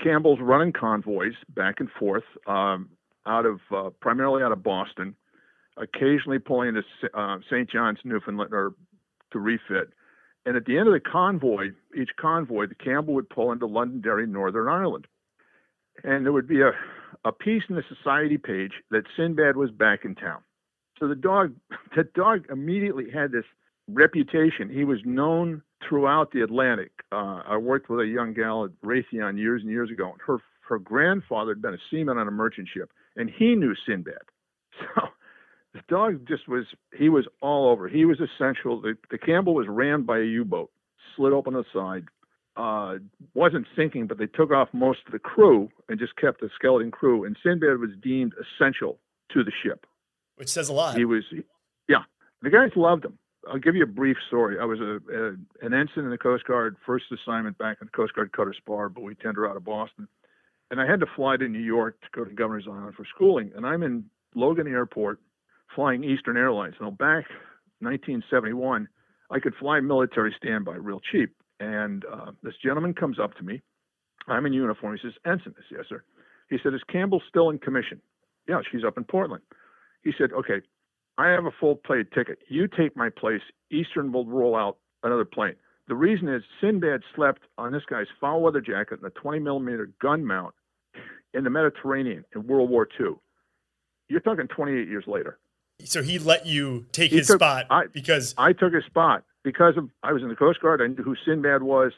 Campbell's 0.03 0.41
running 0.41 0.73
convoys 0.73 1.35
back 1.51 1.77
and 1.81 1.91
forth 1.99 2.25
um, 2.47 2.89
out 3.27 3.47
of 3.47 3.61
uh, 3.75 3.91
primarily 4.01 4.43
out 4.43 4.53
of 4.53 4.63
Boston, 4.63 5.15
occasionally 5.77 6.39
pulling 6.39 6.69
into 6.69 6.83
uh, 7.15 7.39
St. 7.51 7.71
John's, 7.71 7.99
Newfoundland, 8.05 8.53
or 8.53 8.73
to 9.33 9.39
refit. 9.39 9.93
And 10.47 10.57
at 10.57 10.65
the 10.65 10.79
end 10.79 10.89
of 10.89 10.95
the 10.95 11.01
convoy, 11.01 11.71
each 11.97 12.11
convoy, 12.19 12.67
the 12.67 12.75
Campbell 12.75 13.15
would 13.15 13.29
pull 13.29 13.53
into 13.53 13.67
Londonderry, 13.67 14.27
Northern 14.27 14.69
Ireland. 14.69 15.07
And 16.03 16.25
there 16.25 16.33
would 16.33 16.49
be 16.49 16.63
a, 16.63 16.73
a 17.25 17.33
piece 17.33 17.63
in 17.69 17.77
the 17.77 17.85
society 17.95 18.39
page 18.39 18.73
that 18.91 19.03
Sinbad 19.17 19.57
was 19.57 19.71
back 19.71 20.05
in 20.05 20.15
town. 20.15 20.41
So 20.99 21.09
the 21.09 21.15
dog, 21.15 21.55
the 21.97 22.05
dog 22.15 22.47
immediately 22.51 23.11
had 23.13 23.33
this 23.33 23.45
reputation. 23.89 24.71
He 24.71 24.85
was 24.85 24.99
known 25.05 25.63
throughout 25.87 26.33
the 26.33 26.43
Atlantic. 26.43 26.93
Uh, 27.13 27.43
I 27.47 27.57
worked 27.57 27.91
with 27.91 28.01
a 28.01 28.07
young 28.07 28.33
gal 28.35 28.65
at 28.65 28.71
Raytheon 28.85 29.39
years 29.39 29.63
and 29.63 29.71
years 29.71 29.91
ago, 29.91 30.13
and 30.13 30.21
her 30.27 30.39
her 30.69 30.79
grandfather 30.79 31.51
had 31.51 31.61
been 31.61 31.75
a 31.75 31.79
seaman 31.91 32.17
on 32.17 32.29
a 32.29 32.31
merchant 32.31 32.69
ship, 32.73 32.93
and 33.21 33.31
he 33.31 33.55
knew 33.55 33.75
Sinbad. 33.87 34.15
So 34.95 35.09
the 35.75 35.81
dog 35.89 36.27
just 36.27 36.49
was 36.49 36.65
he 36.97 37.09
was 37.09 37.27
all 37.41 37.71
over. 37.71 37.87
He 37.87 38.05
was 38.05 38.19
essential. 38.19 38.81
The, 38.81 38.95
the 39.11 39.19
Campbell 39.19 39.55
was 39.55 39.67
rammed 39.69 40.07
by 40.07 40.19
a 40.19 40.25
U-boat, 40.25 40.71
slid 41.15 41.33
open 41.33 41.55
the 41.55 41.65
side, 41.73 42.07
uh, 42.57 42.95
wasn't 43.35 43.67
sinking, 43.77 44.07
but 44.07 44.19
they 44.19 44.27
took 44.27 44.51
off 44.51 44.69
most 44.73 45.01
of 45.07 45.13
the 45.13 45.19
crew 45.19 45.69
and 45.89 45.99
just 45.99 46.17
kept 46.17 46.41
the 46.41 46.49
skeleton 46.55 46.91
crew. 46.91 47.25
And 47.25 47.37
Sinbad 47.43 47.79
was 47.79 47.91
deemed 48.03 48.33
essential 48.41 48.99
to 49.33 49.45
the 49.45 49.53
ship, 49.63 49.87
which 50.37 50.49
says 50.49 50.69
a 50.69 50.73
lot. 50.73 50.97
He 50.97 51.05
was, 51.05 51.25
yeah. 51.89 52.03
The 52.43 52.51
guys 52.51 52.71
loved 52.75 53.05
him. 53.05 53.19
I'll 53.49 53.59
give 53.59 53.77
you 53.77 53.85
a 53.85 53.87
brief 53.87 54.17
story. 54.27 54.59
I 54.61 54.65
was 54.65 54.81
a, 54.81 54.99
a, 55.13 55.29
an 55.65 55.73
ensign 55.73 56.05
in 56.05 56.11
the 56.11 56.19
Coast 56.19 56.45
Guard, 56.47 56.77
first 56.85 57.05
assignment 57.13 57.59
back 57.59 57.79
in 57.81 57.87
the 57.87 57.97
Coast 57.97 58.15
Guard 58.15 58.33
Cutter 58.33 58.55
Spar, 58.57 58.89
buoy 58.89 59.15
tender 59.15 59.49
out 59.49 59.57
of 59.57 59.65
Boston. 59.65 60.09
And 60.71 60.81
I 60.81 60.87
had 60.87 61.01
to 61.01 61.07
fly 61.17 61.37
to 61.37 61.49
New 61.49 61.59
York 61.59 62.01
to 62.03 62.09
go 62.15 62.25
to 62.25 62.35
Governor's 62.35 62.67
Island 62.69 62.95
for 62.95 63.05
schooling. 63.15 63.51
And 63.57 63.67
I'm 63.67 63.83
in 63.83 64.05
Logan 64.35 64.69
Airport 64.69 65.19
flying 65.75 66.05
Eastern 66.05 66.37
Airlines. 66.37 66.75
Now, 66.81 66.91
back 66.91 67.25
1971, 67.81 68.89
I 69.31 69.39
could 69.41 69.55
fly 69.57 69.81
military 69.81 70.35
standby 70.37 70.77
real 70.77 71.01
cheap. 71.13 71.35
And 71.59 72.05
uh, 72.11 72.33
this 72.43 72.55
gentleman 72.63 72.95
comes 72.95 73.19
up 73.19 73.35
to 73.37 73.43
me. 73.43 73.61
I'm 74.29 74.47
in 74.47 74.53
uniform. 74.53 74.97
He 74.97 75.07
says, 75.07 75.15
Ensign. 75.27 75.55
I 75.59 75.63
yes, 75.71 75.85
sir. 75.89 76.05
He 76.49 76.59
said, 76.63 76.75
is 76.75 76.83
Campbell 76.91 77.23
still 77.29 77.51
in 77.51 77.59
commission? 77.59 78.01
Yeah, 78.49 78.61
she's 78.71 78.85
up 78.85 78.97
in 78.97 79.05
Portland. 79.05 79.43
He 80.03 80.13
said, 80.19 80.33
okay, 80.33 80.61
I 81.17 81.29
have 81.29 81.45
a 81.45 81.51
full 81.59 81.77
plate 81.77 82.11
ticket. 82.13 82.39
You 82.49 82.67
take 82.67 82.97
my 82.97 83.09
place. 83.09 83.43
Eastern 83.71 84.13
will 84.13 84.27
roll 84.27 84.57
out 84.57 84.79
another 85.03 85.25
plane. 85.25 85.55
The 85.89 85.95
reason 85.95 86.29
is 86.29 86.43
Sinbad 86.61 87.03
slept 87.15 87.43
on 87.59 87.73
this 87.73 87.83
guy's 87.89 88.07
foul 88.21 88.43
weather 88.43 88.61
jacket 88.61 89.01
and 89.03 89.07
a 89.07 89.21
20 89.21 89.41
millimeter 89.41 89.91
gun 90.01 90.25
mount 90.25 90.55
in 91.35 91.45
the 91.45 91.51
Mediterranean 91.51 92.25
in 92.35 92.47
World 92.47 92.71
War 92.71 92.89
II. 92.99 93.15
You're 94.09 94.21
talking 94.21 94.49
28 94.49 94.89
years 94.89 95.05
later. 95.07 95.39
So 95.85 96.03
he 96.03 96.19
let 96.19 96.47
you 96.47 96.87
take 96.93 97.11
he 97.11 97.19
his 97.19 97.29
took, 97.29 97.39
spot 97.39 97.67
I, 97.71 97.87
because 97.87 98.35
I 98.37 98.53
took 98.53 98.75
his 98.75 98.85
spot 98.85 99.25
because 99.45 99.77
of 99.77 99.89
I 100.03 100.13
was 100.13 100.23
in 100.23 100.29
the 100.29 100.37
Coast 100.37 100.61
Guard. 100.61 100.83
I 100.83 100.89
knew 100.89 101.03
who 101.03 101.17
Sinbad 101.25 101.63
was, 101.63 101.93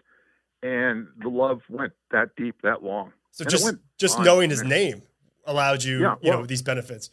and 0.62 1.08
the 1.20 1.28
love 1.28 1.60
went 1.68 1.92
that 2.12 2.36
deep, 2.36 2.56
that 2.62 2.82
long. 2.84 3.12
So 3.32 3.42
and 3.42 3.50
just 3.50 3.74
just 3.98 4.18
on, 4.18 4.24
knowing 4.24 4.50
his 4.50 4.62
name 4.62 5.02
allowed 5.46 5.82
you, 5.82 6.00
yeah, 6.00 6.14
you 6.22 6.30
know, 6.30 6.46
these 6.46 6.62
benefits 6.62 7.10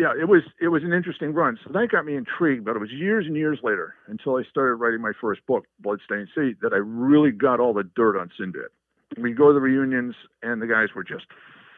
yeah, 0.00 0.14
it 0.18 0.28
was 0.28 0.40
it 0.58 0.68
was 0.68 0.82
an 0.82 0.94
interesting 0.94 1.34
run. 1.34 1.58
So 1.62 1.70
that 1.74 1.90
got 1.92 2.06
me 2.06 2.16
intrigued. 2.16 2.64
But 2.64 2.74
it 2.74 2.78
was 2.78 2.90
years 2.90 3.26
and 3.26 3.36
years 3.36 3.58
later 3.62 3.94
until 4.08 4.36
I 4.36 4.44
started 4.48 4.76
writing 4.76 5.02
my 5.02 5.12
first 5.20 5.44
book, 5.46 5.66
Bloodstained 5.78 6.28
Sea, 6.34 6.54
that 6.62 6.72
I 6.72 6.78
really 6.78 7.30
got 7.30 7.60
all 7.60 7.74
the 7.74 7.84
dirt 7.84 8.18
on 8.18 8.30
Sinbad. 8.38 8.70
We 9.18 9.32
go 9.32 9.48
to 9.48 9.54
the 9.54 9.60
reunions, 9.60 10.14
and 10.42 10.62
the 10.62 10.66
guys 10.66 10.88
were 10.94 11.04
just 11.04 11.26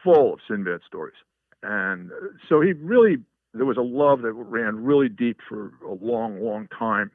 full 0.03 0.33
of 0.33 0.39
Sinbad 0.47 0.81
stories. 0.87 1.15
And 1.61 2.11
so 2.49 2.61
he 2.61 2.73
really 2.73 3.17
there 3.53 3.65
was 3.65 3.77
a 3.77 3.81
love 3.81 4.21
that 4.23 4.33
ran 4.33 4.83
really 4.83 5.09
deep 5.09 5.37
for 5.47 5.71
a 5.87 5.93
long, 5.93 6.41
long 6.41 6.67
time. 6.67 7.11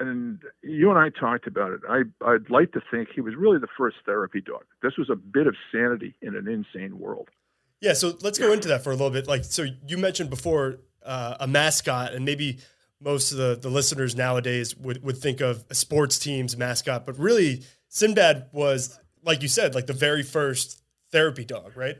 And 0.00 0.40
you 0.62 0.90
and 0.90 0.98
I 0.98 1.08
talked 1.10 1.46
about 1.46 1.70
it. 1.70 1.80
I, 1.88 2.02
I'd 2.24 2.50
like 2.50 2.72
to 2.72 2.80
think 2.90 3.10
he 3.14 3.20
was 3.20 3.34
really 3.36 3.58
the 3.58 3.68
first 3.78 3.98
therapy 4.04 4.40
dog. 4.40 4.64
This 4.82 4.96
was 4.98 5.08
a 5.08 5.14
bit 5.14 5.46
of 5.46 5.54
sanity 5.70 6.16
in 6.20 6.34
an 6.34 6.48
insane 6.48 6.98
world. 6.98 7.28
Yeah, 7.80 7.92
so 7.92 8.16
let's 8.22 8.38
go 8.38 8.52
into 8.52 8.68
that 8.68 8.82
for 8.82 8.90
a 8.90 8.94
little 8.94 9.10
bit. 9.10 9.28
Like, 9.28 9.44
so 9.44 9.66
you 9.86 9.98
mentioned 9.98 10.30
before 10.30 10.78
uh, 11.04 11.36
a 11.38 11.46
mascot, 11.46 12.14
and 12.14 12.24
maybe 12.24 12.58
most 13.00 13.30
of 13.30 13.38
the, 13.38 13.56
the 13.60 13.68
listeners 13.68 14.16
nowadays 14.16 14.76
would, 14.76 15.02
would 15.04 15.18
think 15.18 15.40
of 15.40 15.64
a 15.70 15.74
sports 15.74 16.18
team's 16.18 16.56
mascot, 16.56 17.06
but 17.06 17.18
really, 17.18 17.62
Sinbad 17.88 18.46
was, 18.52 18.98
like 19.24 19.42
you 19.42 19.48
said, 19.48 19.74
like 19.74 19.86
the 19.86 19.92
very 19.92 20.22
first 20.22 20.82
therapy 21.10 21.44
dog, 21.44 21.76
right? 21.76 21.96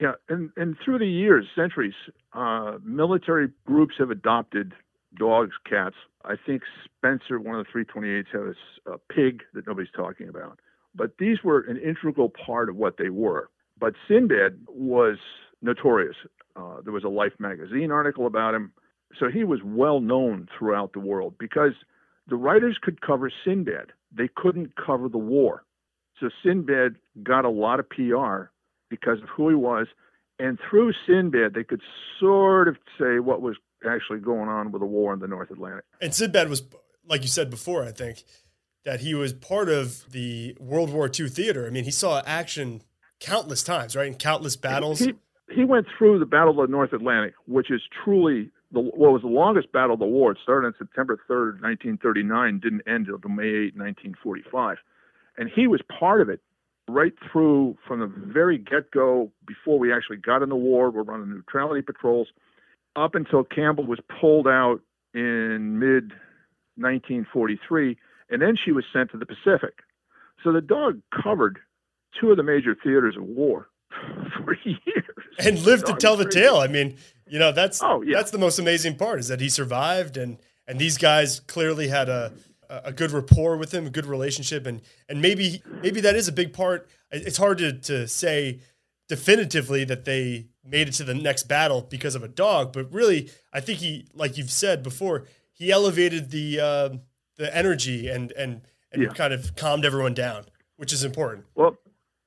Yeah, 0.00 0.12
and, 0.28 0.50
and 0.56 0.76
through 0.82 0.98
the 0.98 1.06
years, 1.06 1.46
centuries, 1.54 1.94
uh, 2.32 2.78
military 2.82 3.50
groups 3.66 3.94
have 3.98 4.10
adopted 4.10 4.72
dogs, 5.18 5.52
cats. 5.68 5.96
I 6.24 6.36
think 6.46 6.62
Spencer, 6.84 7.38
one 7.38 7.58
of 7.58 7.66
the 7.66 7.84
328s, 7.84 8.26
had 8.32 8.40
a, 8.40 8.94
a 8.94 8.98
pig 8.98 9.42
that 9.54 9.66
nobody's 9.66 9.90
talking 9.94 10.28
about. 10.28 10.58
But 10.94 11.12
these 11.18 11.38
were 11.44 11.60
an 11.60 11.76
integral 11.76 12.30
part 12.30 12.68
of 12.68 12.76
what 12.76 12.96
they 12.96 13.10
were. 13.10 13.50
But 13.78 13.94
Sinbad 14.08 14.58
was 14.68 15.18
notorious. 15.62 16.16
Uh, 16.56 16.80
there 16.82 16.92
was 16.92 17.04
a 17.04 17.08
Life 17.08 17.32
magazine 17.38 17.90
article 17.90 18.26
about 18.26 18.54
him. 18.54 18.72
So 19.18 19.28
he 19.28 19.44
was 19.44 19.60
well 19.64 20.00
known 20.00 20.48
throughout 20.56 20.92
the 20.92 21.00
world 21.00 21.34
because 21.38 21.72
the 22.28 22.36
writers 22.36 22.78
could 22.80 23.00
cover 23.00 23.30
Sinbad. 23.44 23.92
They 24.12 24.28
couldn't 24.34 24.74
cover 24.76 25.08
the 25.08 25.18
war. 25.18 25.64
So 26.20 26.28
Sinbad 26.44 26.96
got 27.22 27.44
a 27.44 27.50
lot 27.50 27.80
of 27.80 27.88
PR 27.88 28.50
because 28.88 29.22
of 29.22 29.28
who 29.28 29.48
he 29.48 29.54
was. 29.54 29.86
And 30.38 30.58
through 30.68 30.92
Sinbad, 31.06 31.54
they 31.54 31.64
could 31.64 31.82
sort 32.18 32.68
of 32.68 32.76
say 32.98 33.18
what 33.18 33.42
was 33.42 33.56
actually 33.88 34.20
going 34.20 34.48
on 34.48 34.72
with 34.72 34.80
the 34.80 34.86
war 34.86 35.12
in 35.12 35.20
the 35.20 35.28
North 35.28 35.50
Atlantic. 35.50 35.84
And 36.00 36.14
Sinbad 36.14 36.48
was, 36.48 36.62
like 37.06 37.22
you 37.22 37.28
said 37.28 37.50
before, 37.50 37.84
I 37.84 37.92
think, 37.92 38.24
that 38.84 39.00
he 39.00 39.14
was 39.14 39.32
part 39.32 39.68
of 39.68 40.10
the 40.10 40.56
World 40.58 40.90
War 40.90 41.10
II 41.12 41.28
theater. 41.28 41.66
I 41.66 41.70
mean, 41.70 41.84
he 41.84 41.90
saw 41.90 42.22
action 42.24 42.82
countless 43.20 43.62
times, 43.62 43.94
right? 43.94 44.06
In 44.06 44.14
countless 44.14 44.56
battles. 44.56 45.00
He, 45.00 45.14
he 45.50 45.64
went 45.64 45.86
through 45.96 46.18
the 46.18 46.26
Battle 46.26 46.58
of 46.58 46.68
the 46.68 46.72
North 46.72 46.92
Atlantic, 46.92 47.34
which 47.46 47.70
is 47.70 47.82
truly 48.04 48.50
the 48.72 48.80
what 48.80 49.12
was 49.12 49.22
the 49.22 49.28
longest 49.28 49.72
battle 49.72 49.94
of 49.94 50.00
the 50.00 50.06
war. 50.06 50.32
It 50.32 50.38
started 50.42 50.68
on 50.68 50.74
September 50.78 51.16
3rd, 51.28 51.60
1939, 51.60 52.60
didn't 52.60 52.82
end 52.86 53.08
until 53.08 53.30
May 53.30 53.72
8, 53.72 53.76
1945. 53.76 54.78
And 55.40 55.50
he 55.52 55.66
was 55.66 55.80
part 55.98 56.20
of 56.20 56.28
it 56.28 56.40
right 56.88 57.14
through 57.32 57.76
from 57.88 58.00
the 58.00 58.06
very 58.06 58.58
get 58.58 58.90
go 58.92 59.32
before 59.46 59.78
we 59.78 59.92
actually 59.92 60.18
got 60.18 60.42
in 60.42 60.48
the 60.50 60.54
war. 60.56 60.90
We're 60.90 61.02
running 61.02 61.30
neutrality 61.30 61.82
patrols 61.82 62.28
up 62.94 63.14
until 63.16 63.42
Campbell 63.42 63.86
was 63.86 63.98
pulled 64.20 64.46
out 64.46 64.80
in 65.14 65.78
mid 65.80 66.12
1943, 66.76 67.96
and 68.30 68.40
then 68.42 68.56
she 68.62 68.72
was 68.72 68.84
sent 68.92 69.10
to 69.12 69.18
the 69.18 69.26
Pacific. 69.26 69.74
So 70.44 70.52
the 70.52 70.60
dog 70.60 71.00
covered 71.22 71.58
two 72.20 72.30
of 72.30 72.36
the 72.36 72.42
major 72.42 72.74
theaters 72.74 73.16
of 73.16 73.24
war 73.24 73.68
for 74.44 74.56
years 74.64 75.04
and 75.38 75.58
lived 75.64 75.86
to 75.86 75.94
tell 75.94 76.16
the 76.16 76.24
crazy. 76.24 76.40
tale. 76.40 76.56
I 76.56 76.66
mean, 76.66 76.96
you 77.26 77.38
know, 77.38 77.52
that's 77.52 77.82
Oh, 77.82 78.02
yeah. 78.02 78.16
that's 78.16 78.30
the 78.30 78.38
most 78.38 78.58
amazing 78.58 78.96
part 78.96 79.20
is 79.20 79.28
that 79.28 79.40
he 79.40 79.48
survived 79.48 80.16
and 80.16 80.38
and 80.66 80.78
these 80.78 80.98
guys 80.98 81.40
clearly 81.40 81.88
had 81.88 82.08
a 82.08 82.32
a 82.84 82.92
good 82.92 83.10
rapport 83.10 83.56
with 83.56 83.72
him, 83.72 83.86
a 83.86 83.90
good 83.90 84.06
relationship, 84.06 84.66
and 84.66 84.80
and 85.08 85.20
maybe 85.20 85.62
maybe 85.82 86.00
that 86.00 86.14
is 86.16 86.28
a 86.28 86.32
big 86.32 86.52
part. 86.52 86.88
It's 87.10 87.38
hard 87.38 87.58
to 87.58 87.72
to 87.72 88.06
say 88.08 88.60
definitively 89.08 89.84
that 89.84 90.04
they 90.04 90.46
made 90.64 90.88
it 90.88 90.92
to 90.94 91.04
the 91.04 91.14
next 91.14 91.48
battle 91.48 91.82
because 91.82 92.14
of 92.14 92.22
a 92.22 92.28
dog, 92.28 92.72
but 92.72 92.92
really, 92.92 93.28
I 93.52 93.60
think 93.60 93.80
he, 93.80 94.06
like 94.14 94.36
you've 94.38 94.50
said 94.52 94.82
before, 94.82 95.26
he 95.52 95.72
elevated 95.72 96.30
the 96.30 96.60
uh, 96.60 96.88
the 97.36 97.54
energy 97.56 98.08
and 98.08 98.30
and 98.32 98.62
and 98.92 99.02
Yeah. 99.02 99.08
kind 99.10 99.32
of 99.32 99.56
calmed 99.56 99.84
everyone 99.84 100.14
down, 100.14 100.44
which 100.76 100.92
is 100.92 101.02
important. 101.04 101.46
Well, 101.54 101.76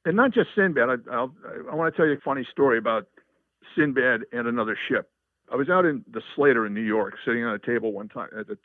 and 0.06 0.16
not 0.16 0.34
just 0.34 0.50
Sinbad. 0.56 0.90
I, 0.90 1.12
I'll, 1.16 1.34
I 1.72 1.76
want 1.76 1.94
to 1.94 1.98
tell 1.98 2.06
you 2.06 2.14
a 2.14 2.22
funny 2.22 2.46
story 2.52 2.78
about 2.78 3.08
Sinbad 3.76 4.22
and 4.32 4.48
another 4.48 4.78
ship. 4.90 5.10
I 5.52 5.56
was 5.56 5.70
out 5.70 5.86
in 5.86 6.04
the 6.12 6.22
Slater 6.36 6.66
in 6.66 6.74
New 6.74 6.82
York, 6.82 7.14
sitting 7.26 7.44
on 7.44 7.54
a 7.54 7.60
table 7.60 7.92
one 7.94 8.10
time 8.10 8.30
at 8.38 8.48
the 8.48 8.58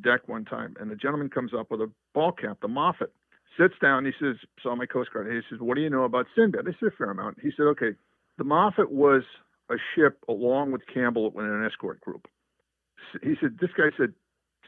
deck 0.00 0.28
one 0.28 0.44
time, 0.44 0.76
and 0.80 0.90
the 0.90 0.96
gentleman 0.96 1.28
comes 1.28 1.52
up 1.58 1.70
with 1.70 1.80
a 1.80 1.90
ball 2.14 2.32
cap, 2.32 2.58
the 2.62 2.68
Moffat, 2.68 3.12
sits 3.58 3.74
down. 3.80 4.04
He 4.04 4.12
says, 4.20 4.36
"Saw 4.62 4.74
my 4.74 4.86
Coast 4.86 5.12
Guard." 5.12 5.30
He 5.32 5.40
says, 5.50 5.60
"What 5.60 5.74
do 5.74 5.82
you 5.82 5.90
know 5.90 6.04
about 6.04 6.26
Sinbad?" 6.34 6.66
I 6.66 6.72
said, 6.80 6.88
"A 6.88 6.96
fair 6.96 7.10
amount." 7.10 7.40
He 7.40 7.50
said, 7.56 7.64
"Okay, 7.64 7.94
the 8.38 8.44
Moffat 8.44 8.90
was 8.90 9.22
a 9.70 9.76
ship 9.94 10.18
along 10.28 10.72
with 10.72 10.86
Campbell 10.86 11.32
in 11.38 11.44
an 11.44 11.64
escort 11.64 12.00
group." 12.00 12.28
He 13.22 13.36
said, 13.40 13.58
"This 13.60 13.70
guy 13.76 13.90
said." 13.96 14.14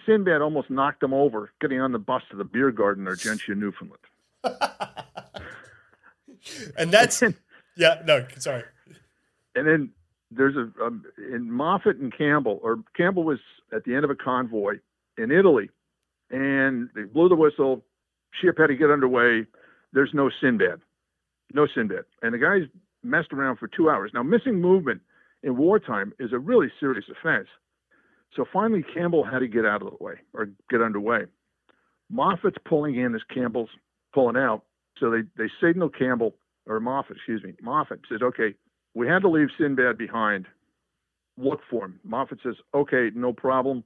Sinbad 0.07 0.43
almost 0.43 0.69
knocked 0.69 1.03
him 1.03 1.15
over 1.15 1.51
getting 1.63 1.81
on 1.81 1.93
the 1.93 1.99
bus 1.99 2.23
to 2.31 2.37
the 2.37 2.45
beer 2.45 2.71
garden 2.71 3.07
in 3.07 3.13
Argentia, 3.15 3.57
Newfoundland. 3.57 4.03
And 6.77 6.93
that's 6.93 7.23
yeah, 7.77 8.03
no, 8.05 8.27
sorry. 8.39 8.65
and 9.55 9.67
then 9.67 9.91
there's 10.31 10.57
a 10.57 10.71
um, 10.85 11.05
in 11.17 11.51
Moffat 11.51 11.97
and 11.97 12.17
Campbell, 12.17 12.61
or 12.63 12.81
Campbell 12.97 13.25
was 13.25 13.39
at 13.73 13.85
the 13.85 13.95
end 13.95 14.05
of 14.05 14.11
a 14.11 14.15
convoy 14.15 14.79
in 15.19 15.31
Italy, 15.31 15.71
and 16.31 16.89
they 16.95 17.03
blew 17.03 17.29
the 17.29 17.35
whistle. 17.35 17.85
Ship 18.41 18.57
had 18.59 18.69
to 18.69 18.77
get 18.77 18.91
underway. 18.91 19.47
There's 19.93 20.11
no 20.13 20.31
Sinbad, 20.41 20.81
no 21.53 21.67
Sinbad, 21.73 22.05
and 22.23 22.35
the 22.35 22.39
guys 22.39 22.63
messed 23.03 23.33
around 23.33 23.59
for 23.59 23.69
two 23.69 23.91
hours. 23.91 24.11
Now, 24.15 24.23
missing 24.23 24.61
movement 24.61 25.01
in 25.43 25.57
wartime 25.57 26.13
is 26.19 26.33
a 26.33 26.39
really 26.39 26.69
serious 26.81 27.05
offense. 27.11 27.49
So 28.35 28.45
finally, 28.53 28.83
Campbell 28.95 29.25
had 29.25 29.41
to 29.41 29.47
get 29.47 29.65
out 29.65 29.83
of 29.83 29.91
the 29.91 30.05
way 30.05 30.15
or 30.33 30.49
get 30.71 30.83
underway. 30.83 31.27
Moffat's 32.11 32.57
pulling 32.65 32.97
in 32.97 33.15
as 33.15 33.21
Campbell's 33.33 33.71
pulling 34.13 34.37
out. 34.37 34.65
So 34.99 35.11
they, 35.11 35.23
they 35.37 35.51
signal 35.61 35.89
Campbell, 35.89 36.35
or 36.67 36.81
Moffat, 36.81 37.17
excuse 37.17 37.43
me. 37.43 37.53
Moffat 37.63 38.01
says, 38.09 38.21
okay, 38.23 38.55
we 38.95 39.07
had 39.07 39.23
to 39.23 39.29
leave 39.29 39.49
Sinbad 39.59 39.99
behind. 39.99 40.47
Look 41.37 41.61
for 41.69 41.87
him. 41.87 42.01
Moffat 42.05 42.39
says, 42.43 42.55
okay, 42.75 43.11
no 43.15 43.33
problem. 43.33 43.85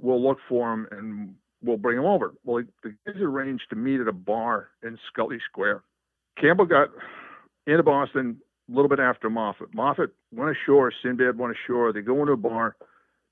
We'll 0.00 0.22
look 0.22 0.38
for 0.48 0.72
him 0.72 0.88
and 0.90 1.34
we'll 1.62 1.76
bring 1.76 1.98
him 1.98 2.04
over. 2.06 2.34
Well, 2.44 2.64
the 2.82 2.94
guys 3.06 3.20
arranged 3.20 3.64
to 3.70 3.76
meet 3.76 4.00
at 4.00 4.08
a 4.08 4.12
bar 4.12 4.68
in 4.82 4.98
Scollay 5.12 5.38
Square. 5.50 5.82
Campbell 6.40 6.66
got 6.66 6.88
into 7.66 7.82
Boston 7.82 8.40
a 8.70 8.74
little 8.74 8.88
bit 8.88 9.00
after 9.00 9.28
Moffat. 9.28 9.74
Moffat 9.74 10.10
went 10.32 10.56
ashore. 10.56 10.92
Sinbad 11.02 11.38
went 11.38 11.54
ashore. 11.54 11.92
They 11.92 12.00
go 12.00 12.20
into 12.20 12.32
a 12.32 12.36
bar. 12.36 12.76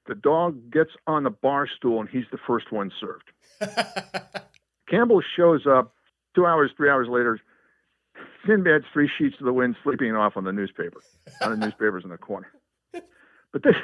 The 0.06 0.14
dog 0.14 0.70
gets 0.70 0.90
on 1.06 1.24
the 1.24 1.30
bar 1.30 1.68
stool 1.76 2.00
and 2.00 2.08
he's 2.08 2.24
the 2.32 2.38
first 2.46 2.72
one 2.72 2.90
served. 3.00 3.30
Campbell 4.90 5.22
shows 5.36 5.66
up 5.66 5.94
two 6.34 6.46
hours, 6.46 6.70
three 6.76 6.88
hours 6.88 7.08
later. 7.08 7.40
Sinbad's 8.46 8.84
three 8.92 9.10
sheets 9.18 9.36
to 9.38 9.44
the 9.44 9.52
wind, 9.52 9.76
sleeping 9.82 10.14
off 10.14 10.36
on 10.36 10.44
the 10.44 10.52
newspaper, 10.52 11.00
on 11.42 11.50
the 11.50 11.66
newspapers 11.66 12.04
in 12.04 12.10
the 12.10 12.18
corner. 12.18 12.48
But 13.50 13.62
the, 13.62 13.74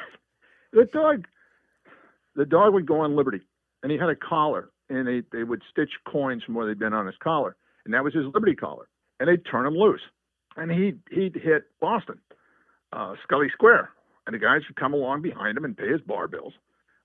the 0.73 0.85
dog, 0.85 1.25
the 2.35 2.45
dog 2.45 2.73
would 2.73 2.85
go 2.85 3.01
on 3.01 3.15
liberty, 3.15 3.41
and 3.83 3.91
he 3.91 3.97
had 3.97 4.09
a 4.09 4.15
collar, 4.15 4.69
and 4.89 5.07
they, 5.07 5.23
they 5.31 5.43
would 5.43 5.61
stitch 5.69 5.91
coins 6.07 6.43
from 6.43 6.55
where 6.55 6.67
they'd 6.67 6.79
been 6.79 6.93
on 6.93 7.05
his 7.05 7.15
collar, 7.21 7.55
and 7.85 7.93
that 7.93 8.03
was 8.03 8.13
his 8.13 8.25
liberty 8.33 8.55
collar, 8.55 8.87
and 9.19 9.29
they'd 9.29 9.45
turn 9.49 9.65
him 9.65 9.75
loose, 9.75 10.01
and 10.57 10.71
he'd 10.71 10.99
he'd 11.11 11.35
hit 11.35 11.63
Boston, 11.79 12.19
uh, 12.93 13.15
Scollay 13.27 13.51
Square, 13.51 13.89
and 14.27 14.33
the 14.33 14.39
guys 14.39 14.61
would 14.67 14.75
come 14.75 14.93
along 14.93 15.21
behind 15.21 15.57
him 15.57 15.65
and 15.65 15.77
pay 15.77 15.91
his 15.91 16.01
bar 16.01 16.27
bills. 16.27 16.53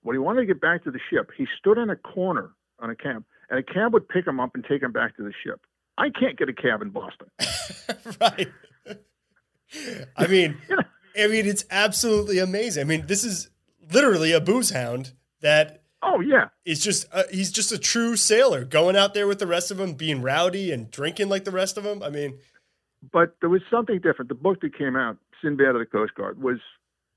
When 0.03 0.15
he 0.15 0.19
wanted 0.19 0.41
to 0.41 0.47
get 0.47 0.61
back 0.61 0.83
to 0.83 0.91
the 0.91 0.99
ship, 1.09 1.29
he 1.37 1.45
stood 1.59 1.77
in 1.77 1.89
a 1.89 1.95
corner 1.95 2.51
on 2.79 2.89
a 2.89 2.95
cab, 2.95 3.23
and 3.49 3.59
a 3.59 3.63
cab 3.63 3.93
would 3.93 4.09
pick 4.09 4.25
him 4.25 4.39
up 4.39 4.51
and 4.55 4.65
take 4.67 4.81
him 4.81 4.91
back 4.91 5.15
to 5.17 5.23
the 5.23 5.33
ship. 5.43 5.61
I 5.97 6.09
can't 6.09 6.37
get 6.37 6.49
a 6.49 6.53
cab 6.53 6.81
in 6.81 6.89
Boston. 6.89 7.27
right. 8.21 8.47
I 10.17 10.27
mean, 10.27 10.57
I 11.17 11.27
mean, 11.27 11.45
it's 11.45 11.65
absolutely 11.69 12.39
amazing. 12.39 12.81
I 12.81 12.85
mean, 12.85 13.05
this 13.05 13.23
is 13.23 13.49
literally 13.91 14.31
a 14.31 14.41
booze 14.41 14.71
hound 14.71 15.13
that 15.41 15.81
Oh 16.03 16.19
yeah, 16.19 16.47
is 16.65 16.79
just 16.83 17.07
uh, 17.13 17.23
he's 17.31 17.51
just 17.51 17.71
a 17.71 17.77
true 17.77 18.15
sailor 18.15 18.63
going 18.65 18.95
out 18.95 19.13
there 19.13 19.27
with 19.27 19.37
the 19.37 19.45
rest 19.45 19.69
of 19.69 19.77
them, 19.77 19.93
being 19.93 20.21
rowdy 20.23 20.71
and 20.71 20.89
drinking 20.89 21.29
like 21.29 21.43
the 21.43 21.51
rest 21.51 21.77
of 21.77 21.83
them. 21.83 22.01
I 22.01 22.09
mean, 22.09 22.39
but 23.11 23.35
there 23.39 23.49
was 23.49 23.61
something 23.69 23.99
different. 23.99 24.29
The 24.29 24.35
book 24.35 24.61
that 24.61 24.75
came 24.75 24.95
out, 24.95 25.17
Sinbad 25.43 25.75
of 25.75 25.79
the 25.79 25.85
Coast 25.85 26.15
Guard, 26.15 26.41
was 26.41 26.57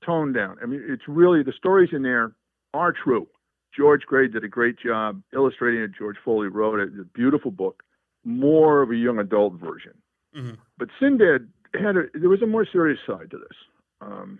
toned 0.05 0.35
down. 0.35 0.57
I 0.61 0.67
mean, 0.67 0.83
it's 0.87 1.01
really 1.07 1.41
the 1.41 1.53
stories 1.57 1.89
in 1.93 2.03
there 2.03 2.33
are 2.75 2.91
true. 2.91 3.27
George 3.75 4.03
Gray 4.03 4.27
did 4.27 4.43
a 4.43 4.47
great 4.47 4.77
job 4.79 5.21
illustrating 5.33 5.81
it. 5.81 5.91
George 5.97 6.17
Foley 6.23 6.47
wrote 6.47 6.79
it. 6.79 6.89
It's 6.89 7.01
a 7.01 7.17
beautiful 7.17 7.51
book, 7.51 7.81
more 8.23 8.83
of 8.83 8.91
a 8.91 8.95
young 8.95 9.17
adult 9.19 9.53
version. 9.53 9.93
Mhm. 10.35 10.57
But 10.77 10.89
Sinbad 10.99 11.49
had 11.73 11.97
a, 11.97 12.03
there 12.13 12.29
was 12.29 12.41
a 12.41 12.47
more 12.47 12.65
serious 12.71 12.99
side 13.05 13.31
to 13.31 13.37
this. 13.37 13.57
Um, 13.99 14.39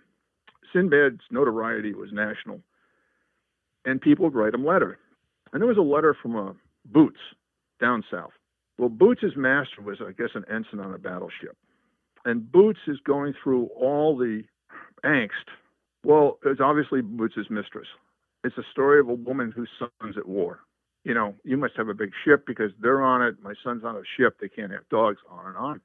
Sinbad's 0.71 1.21
notoriety 1.31 1.93
was 1.93 2.11
national, 2.11 2.61
and 3.85 4.01
people 4.01 4.25
would 4.25 4.35
write 4.35 4.53
him 4.53 4.65
letters. 4.65 4.97
And 5.53 5.61
there 5.61 5.67
was 5.67 5.77
a 5.77 5.81
letter 5.81 6.15
from 6.21 6.35
uh, 6.35 6.53
Boots 6.85 7.19
down 7.79 8.03
south. 8.11 8.31
Well, 8.77 8.89
Boots' 8.89 9.35
master 9.35 9.81
was, 9.81 9.97
I 10.05 10.11
guess, 10.11 10.29
an 10.35 10.43
ensign 10.53 10.79
on 10.79 10.93
a 10.93 10.97
battleship. 10.97 11.55
And 12.25 12.51
Boots 12.51 12.79
is 12.87 12.97
going 13.05 13.33
through 13.41 13.67
all 13.79 14.17
the 14.17 14.43
angst. 15.03 15.29
Well, 16.03 16.39
it's 16.45 16.61
obviously 16.61 17.01
Boots' 17.01 17.49
mistress. 17.49 17.87
It's 18.43 18.57
a 18.57 18.63
story 18.71 18.99
of 18.99 19.09
a 19.09 19.13
woman 19.13 19.51
whose 19.55 19.69
son's 19.79 20.17
at 20.17 20.27
war. 20.27 20.59
You 21.03 21.13
know, 21.13 21.35
you 21.43 21.55
must 21.55 21.73
have 21.77 21.87
a 21.87 21.93
big 21.93 22.11
ship 22.23 22.45
because 22.45 22.71
they're 22.79 23.01
on 23.01 23.21
it. 23.21 23.35
My 23.41 23.53
son's 23.63 23.83
on 23.83 23.95
a 23.95 24.01
ship. 24.17 24.37
They 24.41 24.49
can't 24.49 24.71
have 24.71 24.87
dogs, 24.89 25.19
on 25.29 25.47
and 25.47 25.57
on. 25.57 25.81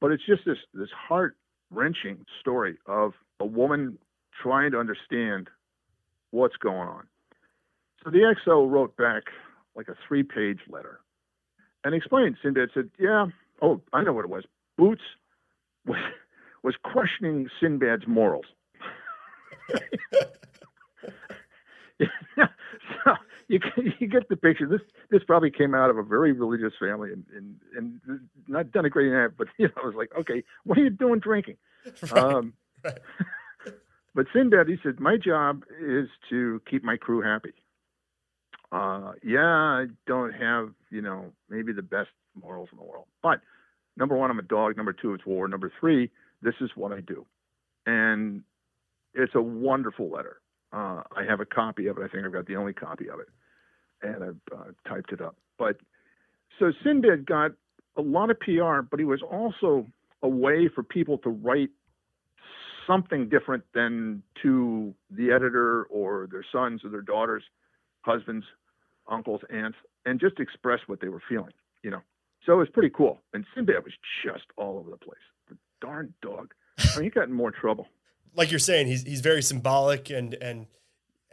But 0.00 0.10
it's 0.10 0.26
just 0.26 0.42
this 0.44 0.58
this 0.74 0.90
heart 0.90 1.36
wrenching 1.70 2.26
story 2.40 2.76
of 2.86 3.12
a 3.40 3.46
woman 3.46 3.98
trying 4.42 4.72
to 4.72 4.78
understand 4.78 5.48
what's 6.30 6.56
going 6.56 6.88
on. 6.88 7.04
So 8.04 8.10
the 8.10 8.34
XO 8.46 8.70
wrote 8.70 8.96
back 8.96 9.24
like 9.74 9.88
a 9.88 9.96
three 10.06 10.22
page 10.22 10.60
letter 10.68 11.00
and 11.84 11.94
explained. 11.94 12.36
Sinbad 12.42 12.70
said, 12.74 12.90
Yeah, 12.98 13.26
oh, 13.62 13.80
I 13.92 14.02
know 14.02 14.12
what 14.12 14.24
it 14.24 14.30
was. 14.30 14.44
Boots 14.76 15.02
was, 15.86 15.98
was 16.62 16.74
questioning 16.82 17.48
Sinbad's 17.60 18.06
morals. 18.06 18.46
so 21.98 23.14
you 23.48 23.60
you 23.98 24.06
get 24.06 24.28
the 24.28 24.36
picture. 24.36 24.68
This 24.68 24.80
this 25.10 25.22
probably 25.26 25.50
came 25.50 25.74
out 25.74 25.88
of 25.90 25.96
a 25.96 26.02
very 26.02 26.32
religious 26.32 26.72
family, 26.78 27.10
and 27.12 27.24
and, 27.34 27.56
and 27.76 28.20
not 28.46 28.66
denigrating 28.66 29.12
that, 29.12 29.36
but 29.38 29.48
you 29.58 29.68
know, 29.68 29.82
I 29.82 29.86
was 29.86 29.94
like, 29.96 30.10
okay, 30.18 30.44
what 30.64 30.76
are 30.76 30.82
you 30.82 30.90
doing 30.90 31.20
drinking? 31.20 31.56
Right. 32.10 32.18
Um, 32.18 32.54
right. 32.82 32.98
but 34.14 34.26
Sinbad, 34.32 34.68
he 34.68 34.76
said, 34.82 35.00
my 35.00 35.18
job 35.18 35.64
is 35.78 36.08
to 36.30 36.62
keep 36.68 36.82
my 36.82 36.96
crew 36.96 37.20
happy. 37.20 37.52
Uh, 38.74 39.12
yeah, 39.22 39.44
I 39.44 39.86
don't 40.04 40.32
have 40.32 40.70
you 40.90 41.00
know 41.00 41.26
maybe 41.48 41.72
the 41.72 41.82
best 41.82 42.08
morals 42.42 42.68
in 42.72 42.78
the 42.78 42.84
world, 42.84 43.06
but 43.22 43.40
number 43.96 44.16
one, 44.16 44.32
I'm 44.32 44.38
a 44.40 44.42
dog. 44.42 44.76
Number 44.76 44.92
two, 44.92 45.14
it's 45.14 45.24
war. 45.24 45.46
Number 45.46 45.70
three, 45.78 46.10
this 46.42 46.54
is 46.60 46.70
what 46.74 46.90
I 46.90 47.00
do, 47.00 47.24
and 47.86 48.42
it's 49.14 49.34
a 49.36 49.40
wonderful 49.40 50.10
letter. 50.10 50.40
Uh, 50.72 51.02
I 51.16 51.22
have 51.28 51.38
a 51.38 51.46
copy 51.46 51.86
of 51.86 51.98
it. 51.98 52.02
I 52.02 52.08
think 52.08 52.26
I've 52.26 52.32
got 52.32 52.46
the 52.46 52.56
only 52.56 52.72
copy 52.72 53.08
of 53.08 53.20
it, 53.20 53.28
and 54.02 54.24
I've 54.24 54.58
uh, 54.58 54.88
typed 54.88 55.12
it 55.12 55.20
up. 55.20 55.36
But 55.56 55.76
so 56.58 56.72
Sinbad 56.82 57.26
got 57.26 57.52
a 57.96 58.02
lot 58.02 58.30
of 58.30 58.40
PR, 58.40 58.80
but 58.80 58.98
he 58.98 59.04
was 59.04 59.22
also 59.22 59.86
a 60.20 60.28
way 60.28 60.68
for 60.74 60.82
people 60.82 61.18
to 61.18 61.30
write 61.30 61.70
something 62.88 63.28
different 63.28 63.62
than 63.72 64.24
to 64.42 64.92
the 65.12 65.30
editor 65.30 65.84
or 65.84 66.26
their 66.28 66.44
sons 66.50 66.80
or 66.84 66.90
their 66.90 67.02
daughters, 67.02 67.44
husbands, 68.02 68.44
uncles, 69.08 69.42
aunts, 69.50 69.78
and 70.06 70.20
just 70.20 70.40
express 70.40 70.80
what 70.86 71.00
they 71.00 71.08
were 71.08 71.22
feeling, 71.28 71.52
you 71.82 71.90
know. 71.90 72.00
So 72.44 72.52
it 72.52 72.56
was 72.56 72.68
pretty 72.68 72.90
cool. 72.90 73.20
And 73.32 73.44
Sinbad 73.54 73.84
was 73.84 73.94
just 74.24 74.44
all 74.56 74.78
over 74.78 74.90
the 74.90 74.98
place. 74.98 75.18
The 75.48 75.56
darn 75.80 76.12
dog. 76.20 76.52
I 76.78 76.96
mean, 76.96 77.04
he 77.04 77.10
got 77.10 77.28
in 77.28 77.32
more 77.32 77.50
trouble 77.50 77.88
like 78.34 78.50
you're 78.50 78.58
saying, 78.58 78.86
he's 78.86 79.02
he's 79.02 79.20
very 79.20 79.42
symbolic 79.42 80.10
and 80.10 80.34
and 80.34 80.66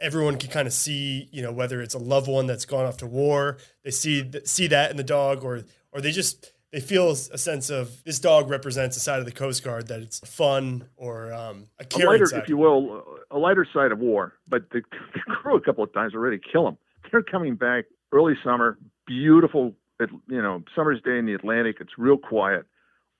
everyone 0.00 0.38
can 0.38 0.50
kind 0.50 0.66
of 0.66 0.72
see, 0.72 1.28
you 1.30 1.42
know, 1.42 1.52
whether 1.52 1.80
it's 1.80 1.94
a 1.94 1.98
loved 1.98 2.28
one 2.28 2.46
that's 2.46 2.64
gone 2.64 2.84
off 2.84 2.96
to 2.98 3.06
war, 3.06 3.58
they 3.84 3.90
see 3.90 4.30
see 4.44 4.66
that 4.68 4.90
in 4.90 4.96
the 4.96 5.04
dog, 5.04 5.44
or 5.44 5.62
or 5.92 6.00
they 6.00 6.10
just 6.10 6.52
they 6.70 6.80
feel 6.80 7.10
a 7.10 7.38
sense 7.38 7.70
of 7.70 8.02
this 8.04 8.18
dog 8.18 8.48
represents 8.48 8.96
a 8.96 9.00
side 9.00 9.18
of 9.18 9.26
the 9.26 9.32
Coast 9.32 9.62
Guard 9.62 9.88
that 9.88 10.00
it's 10.00 10.20
fun 10.20 10.88
or 10.96 11.32
um, 11.32 11.66
a, 11.78 11.84
a 11.84 12.06
lighter, 12.06 12.26
side. 12.26 12.42
if 12.42 12.48
you 12.48 12.56
will, 12.56 13.04
a 13.30 13.38
lighter 13.38 13.66
side 13.72 13.92
of 13.92 13.98
war. 13.98 14.34
But 14.48 14.70
the, 14.70 14.82
the 15.14 15.20
crew 15.34 15.56
a 15.56 15.60
couple 15.60 15.84
of 15.84 15.92
times 15.92 16.14
already 16.14 16.40
kill 16.50 16.64
them. 16.64 16.78
They're 17.12 17.22
coming 17.22 17.54
back 17.54 17.84
early 18.10 18.34
summer, 18.42 18.78
beautiful, 19.06 19.74
you 20.00 20.42
know, 20.42 20.62
summer's 20.74 21.00
day 21.02 21.18
in 21.18 21.26
the 21.26 21.34
Atlantic. 21.34 21.76
It's 21.80 21.92
real 21.98 22.16
quiet. 22.16 22.64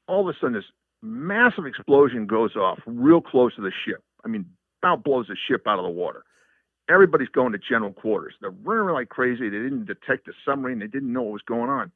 All 0.08 0.28
of 0.28 0.34
a 0.34 0.38
sudden, 0.40 0.54
this 0.54 0.64
massive 1.02 1.66
explosion 1.66 2.26
goes 2.26 2.56
off 2.56 2.78
real 2.86 3.20
close 3.20 3.54
to 3.56 3.62
the 3.62 3.72
ship. 3.84 4.02
I 4.24 4.28
mean, 4.28 4.46
about 4.82 5.04
blows 5.04 5.26
the 5.28 5.36
ship 5.48 5.62
out 5.66 5.78
of 5.78 5.84
the 5.84 5.90
water. 5.90 6.24
Everybody's 6.90 7.28
going 7.28 7.52
to 7.52 7.58
general 7.58 7.92
quarters. 7.92 8.34
They're 8.40 8.50
running 8.50 8.92
like 8.92 9.08
crazy. 9.08 9.48
They 9.48 9.58
didn't 9.58 9.86
detect 9.86 10.26
the 10.26 10.32
submarine. 10.44 10.80
They 10.80 10.88
didn't 10.88 11.12
know 11.12 11.22
what 11.22 11.32
was 11.32 11.42
going 11.46 11.70
on. 11.70 11.92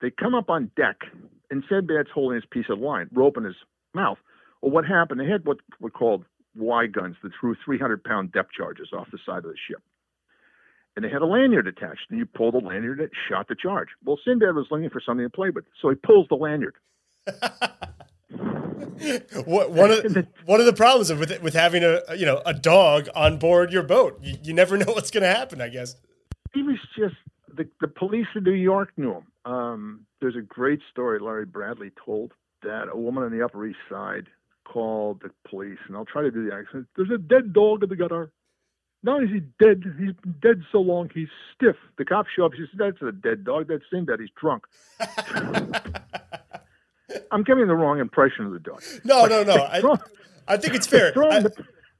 They 0.00 0.10
come 0.10 0.34
up 0.34 0.50
on 0.50 0.70
deck, 0.76 1.02
and 1.50 1.62
Sinbad's 1.68 2.08
holding 2.12 2.36
his 2.36 2.44
piece 2.50 2.66
of 2.68 2.78
line, 2.78 3.08
rope 3.12 3.36
in 3.36 3.44
his 3.44 3.56
mouth. 3.94 4.18
Well, 4.60 4.72
what 4.72 4.86
happened? 4.86 5.20
They 5.20 5.28
had 5.28 5.44
what 5.44 5.58
were 5.80 5.90
called 5.90 6.24
Y 6.56 6.86
guns 6.86 7.16
that 7.22 7.32
threw 7.38 7.54
300 7.64 8.02
pound 8.02 8.32
depth 8.32 8.52
charges 8.52 8.88
off 8.92 9.10
the 9.12 9.18
side 9.24 9.38
of 9.38 9.44
the 9.44 9.56
ship. 9.68 9.82
And 10.96 11.04
they 11.04 11.10
had 11.10 11.22
a 11.22 11.26
lanyard 11.26 11.66
attached, 11.66 12.02
and 12.10 12.18
you 12.18 12.26
pull 12.26 12.52
the 12.52 12.58
lanyard, 12.58 13.00
it 13.00 13.10
shot 13.28 13.48
the 13.48 13.56
charge. 13.56 13.88
Well, 14.04 14.18
Sinbad 14.24 14.54
was 14.54 14.66
looking 14.70 14.90
for 14.90 15.00
something 15.04 15.26
to 15.26 15.30
play 15.30 15.50
with, 15.50 15.64
so 15.82 15.90
he 15.90 15.96
pulls 15.96 16.28
the 16.28 16.36
lanyard. 16.36 16.74
what, 19.44 19.70
one 19.70 19.90
of 19.90 20.02
the, 20.02 20.26
one 20.44 20.60
of 20.60 20.66
the 20.66 20.72
problems 20.72 21.12
with 21.12 21.42
with 21.42 21.54
having 21.54 21.82
a 21.82 22.00
you 22.16 22.26
know 22.26 22.42
a 22.46 22.54
dog 22.54 23.08
on 23.14 23.38
board 23.38 23.72
your 23.72 23.82
boat, 23.82 24.18
you, 24.22 24.36
you 24.42 24.54
never 24.54 24.76
know 24.78 24.92
what's 24.92 25.10
going 25.10 25.22
to 25.22 25.28
happen. 25.28 25.60
I 25.60 25.68
guess 25.68 25.96
he 26.52 26.62
was 26.62 26.78
just 26.96 27.16
the 27.56 27.68
the 27.80 27.88
police 27.88 28.26
in 28.34 28.44
New 28.44 28.52
York 28.52 28.92
knew 28.96 29.14
him. 29.14 29.26
Um, 29.44 30.06
there's 30.20 30.36
a 30.36 30.42
great 30.42 30.80
story 30.90 31.18
Larry 31.20 31.44
Bradley 31.44 31.90
told 32.04 32.32
that 32.62 32.86
a 32.90 32.96
woman 32.96 33.24
on 33.24 33.36
the 33.36 33.44
Upper 33.44 33.66
East 33.66 33.78
Side 33.90 34.26
called 34.64 35.20
the 35.22 35.30
police, 35.48 35.78
and 35.86 35.96
I'll 35.96 36.06
try 36.06 36.22
to 36.22 36.30
do 36.30 36.48
the 36.48 36.54
accent. 36.54 36.86
There's 36.96 37.10
a 37.10 37.18
dead 37.18 37.52
dog 37.52 37.82
in 37.82 37.88
the 37.88 37.96
gutter. 37.96 38.32
Not 39.04 39.16
only 39.16 39.26
is 39.26 39.34
he 39.34 39.40
dead, 39.64 39.82
he's 39.84 40.14
been 40.14 40.34
dead 40.42 40.62
so 40.72 40.78
long 40.78 41.10
he's 41.14 41.28
stiff. 41.54 41.76
The 41.98 42.06
cops 42.06 42.30
show 42.34 42.46
up. 42.46 42.54
She 42.54 42.62
says, 42.62 42.70
"That's 42.78 43.02
a 43.02 43.12
dead 43.12 43.44
dog. 43.44 43.68
That's 43.68 43.84
Sinbad. 43.92 44.18
He's 44.18 44.30
drunk." 44.40 44.64
I'm 47.30 47.44
giving 47.44 47.66
the 47.66 47.74
wrong 47.74 48.00
impression 48.00 48.46
of 48.46 48.52
the 48.52 48.58
dog. 48.60 48.82
No, 49.04 49.26
no, 49.26 49.42
no. 49.42 49.56
I, 49.56 49.82
I 50.48 50.56
think 50.56 50.74
it's 50.74 50.86
fair. 50.86 51.12
I, 51.16 51.44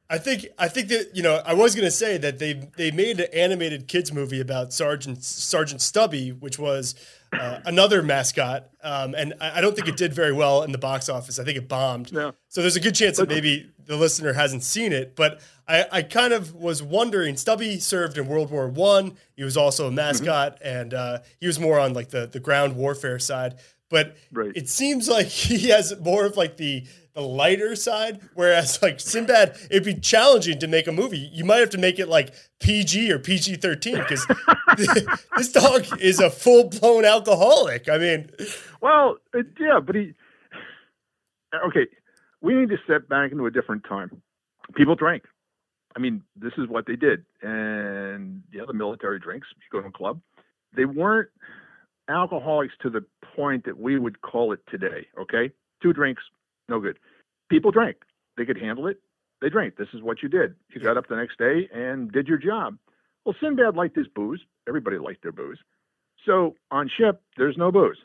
I 0.09 0.19
think 0.19 0.47
I 0.59 0.69
think 0.69 0.88
that 0.88 1.14
you 1.14 1.23
know 1.23 1.43
I 1.47 1.55
was 1.55 1.75
going 1.75 1.87
to 1.87 1.90
say 1.90 2.19
that 2.19 2.38
they 2.38 2.69
they 2.77 2.90
made 2.90 3.21
an 3.21 3.29
animated 3.33 3.88
kids 3.88 4.12
movie 4.12 4.40
about 4.40 4.73
Sergeant 4.73 5.23
Sergeant 5.23 5.81
Stubby, 5.81 6.31
which 6.31 6.59
was 6.59 6.95
uh, 7.33 7.61
another 7.64 8.03
mascot, 8.03 8.69
um, 8.83 9.14
and 9.14 9.35
I, 9.40 9.59
I, 9.59 9.61
don't 9.61 9.75
think 9.75 9.88
it 9.88 9.97
did 9.97 10.12
very 10.12 10.33
well 10.33 10.62
in 10.62 10.73
the 10.73 10.79
box 10.79 11.09
office. 11.09 11.38
I 11.38 11.45
think 11.45 11.59
it 11.59 11.69
bombed. 11.69 12.12
Yeah. 12.12 12.33
So 12.49 12.61
there's 12.61 12.77
a 12.77 12.81
good 12.81 12.95
chance 12.95 13.17
that 13.17 13.29
maybe 13.29 13.71
the 13.87 13.97
listener 13.97 14.33
hasn't 14.35 14.62
seen 14.62 14.93
it, 14.93 15.17
but 15.17 15.40
I, 15.66 15.87
I 15.90 16.03
kind 16.03 16.33
of 16.33 16.55
was 16.55 16.83
wondering. 16.83 17.37
Stubby 17.37 17.79
served 17.79 18.18
in 18.18 18.27
World 18.27 18.50
War 18.50 18.68
One. 18.68 19.16
He 19.37 19.44
was 19.44 19.57
also 19.57 19.88
a 19.88 19.90
mascot, 19.90 20.61
mm-hmm. 20.61 20.79
and 20.79 20.94
uh, 20.94 21.18
he 21.40 21.46
was 21.46 21.59
more 21.59 21.79
on 21.79 21.94
like 21.94 22.11
the 22.11 22.27
the 22.27 22.40
ground 22.40 22.77
warfare 22.77 23.18
side. 23.18 23.57
But 23.90 24.16
right. 24.33 24.53
it 24.55 24.68
seems 24.68 25.09
like 25.09 25.27
he 25.29 25.68
has 25.70 25.98
more 26.00 26.27
of 26.27 26.37
like 26.37 26.57
the 26.57 26.87
the 27.14 27.22
lighter 27.22 27.77
side, 27.77 28.20
whereas 28.35 28.83
like 28.83 29.00
Sinbad, 29.00 29.57
it'd 29.70 29.85
be 29.85 29.94
challenging 29.94 30.59
to 30.59 30.66
make 30.66 30.87
a 30.87 30.92
movie. 30.92 31.31
You 31.33 31.44
might 31.44 31.59
have 31.59 31.70
to 31.70 31.79
make 31.79 31.98
it 31.98 32.09
like 32.09 32.35
PG 32.61 33.11
or 33.11 33.18
PG 33.18 33.57
thirteen 33.57 33.98
because 33.98 34.27
this 35.37 35.53
dog 35.53 35.87
is 36.00 36.20
a 36.20 36.29
full 36.29 36.68
blown 36.68 37.05
alcoholic. 37.05 37.88
I 37.88 37.98
mean, 37.98 38.31
well, 38.81 39.16
yeah, 39.59 39.81
but 39.85 39.94
he. 39.94 40.14
Okay, 41.68 41.87
we 42.40 42.55
need 42.55 42.68
to 42.70 42.79
step 42.85 43.09
back 43.09 43.31
into 43.31 43.46
a 43.46 43.50
different 43.50 43.85
time. 43.85 44.20
People 44.74 44.96
drank. 44.96 45.22
I 45.96 46.00
mean, 46.00 46.22
this 46.37 46.52
is 46.59 46.68
what 46.68 46.87
they 46.87 46.96
did, 46.96 47.24
and 47.42 48.42
yeah, 48.52 48.59
the 48.59 48.64
other 48.64 48.72
military 48.72 49.20
drinks. 49.20 49.46
You 49.57 49.62
go 49.70 49.83
to 49.83 49.88
a 49.88 49.92
club. 49.92 50.20
They 50.76 50.87
weren't 50.87 51.28
alcoholics 52.09 52.74
to 52.83 52.90
the 52.90 53.04
point 53.37 53.64
that 53.64 53.78
we 53.78 53.98
would 53.98 54.20
call 54.22 54.52
it 54.52 54.61
today. 54.70 55.07
Okay, 55.18 55.52
two 55.83 55.92
drinks, 55.92 56.22
no 56.68 56.80
good. 56.80 56.98
People 57.48 57.70
drank. 57.70 57.98
They 58.37 58.44
could 58.44 58.61
handle 58.61 58.88
it. 58.88 58.98
They 59.40 59.48
drank. 59.50 59.76
This 59.76 59.88
is 59.92 60.02
what 60.02 60.22
you 60.22 60.28
did. 60.28 60.54
You 60.74 60.80
got 60.80 60.96
up 60.96 61.09
the 61.09 61.16
next 61.16 61.38
day 61.38 61.68
and 61.72 62.11
did 62.11 62.26
your 62.26 62.38
job. 62.38 62.76
Well, 63.24 63.35
Sinbad 63.40 63.76
liked 63.76 63.96
his 63.96 64.07
booze. 64.09 64.40
Everybody 64.68 64.98
liked 64.98 65.22
their 65.22 65.33
booze. 65.33 65.59
So 66.26 66.54
on 66.70 66.90
ship, 66.96 67.22
there's 67.37 67.57
no 67.57 67.70
booze. 67.70 67.98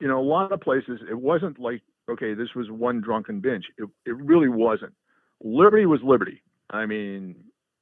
You 0.00 0.08
know, 0.08 0.20
a 0.20 0.22
lot 0.22 0.52
of 0.52 0.60
places, 0.60 1.00
it 1.10 1.18
wasn't 1.18 1.58
like, 1.58 1.82
okay, 2.10 2.34
this 2.34 2.54
was 2.54 2.70
one 2.70 3.00
drunken 3.00 3.40
binge. 3.40 3.64
It, 3.78 3.88
it 4.06 4.16
really 4.16 4.48
wasn't. 4.48 4.94
Liberty 5.42 5.86
was 5.86 6.00
liberty. 6.02 6.42
I 6.70 6.86
mean, 6.86 7.36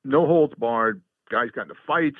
no 0.04 0.26
holds 0.26 0.54
barred. 0.54 1.02
Guys 1.30 1.50
got 1.50 1.62
into 1.62 1.74
fights 1.86 2.18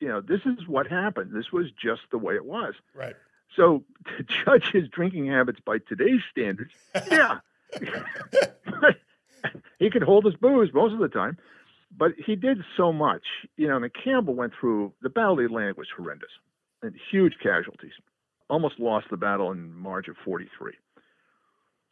you 0.00 0.08
know, 0.08 0.20
this 0.20 0.40
is 0.46 0.66
what 0.66 0.86
happened. 0.86 1.30
This 1.32 1.52
was 1.52 1.66
just 1.70 2.00
the 2.10 2.18
way 2.18 2.34
it 2.34 2.44
was. 2.44 2.74
Right. 2.94 3.14
So 3.56 3.84
to 4.06 4.24
judge 4.44 4.72
his 4.72 4.88
drinking 4.88 5.26
habits 5.26 5.60
by 5.64 5.78
today's 5.78 6.20
standards, 6.30 6.72
yeah. 7.10 7.38
he 9.78 9.90
could 9.90 10.02
hold 10.02 10.24
his 10.24 10.34
booze 10.34 10.70
most 10.72 10.94
of 10.94 10.98
the 10.98 11.08
time, 11.08 11.38
but 11.96 12.12
he 12.24 12.34
did 12.34 12.58
so 12.76 12.92
much. 12.92 13.22
You 13.56 13.68
know, 13.68 13.76
and 13.76 13.90
Campbell 13.92 14.34
went 14.34 14.52
through 14.58 14.92
the 15.02 15.10
Battle 15.10 15.32
of 15.32 15.38
the 15.38 15.44
Atlantic 15.44 15.76
was 15.76 15.88
horrendous 15.94 16.30
and 16.82 16.94
huge 17.10 17.34
casualties. 17.42 17.92
Almost 18.48 18.80
lost 18.80 19.06
the 19.10 19.16
battle 19.16 19.52
in 19.52 19.72
March 19.72 20.08
of 20.08 20.16
43. 20.24 20.72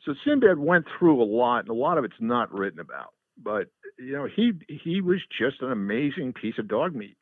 So 0.05 0.15
Sinbad 0.25 0.59
went 0.59 0.87
through 0.99 1.23
a 1.23 1.25
lot, 1.25 1.61
and 1.61 1.69
a 1.69 1.75
lot 1.75 1.99
of 1.99 2.05
it's 2.05 2.15
not 2.19 2.53
written 2.53 2.81
about. 2.81 3.13
But 3.43 3.69
you 3.99 4.13
know, 4.13 4.27
he 4.27 4.53
he 4.69 5.01
was 5.01 5.21
just 5.39 5.63
an 5.63 5.73
amazing 5.73 6.33
piece 6.33 6.59
of 6.59 6.69
dog 6.69 6.95
meat 6.95 7.17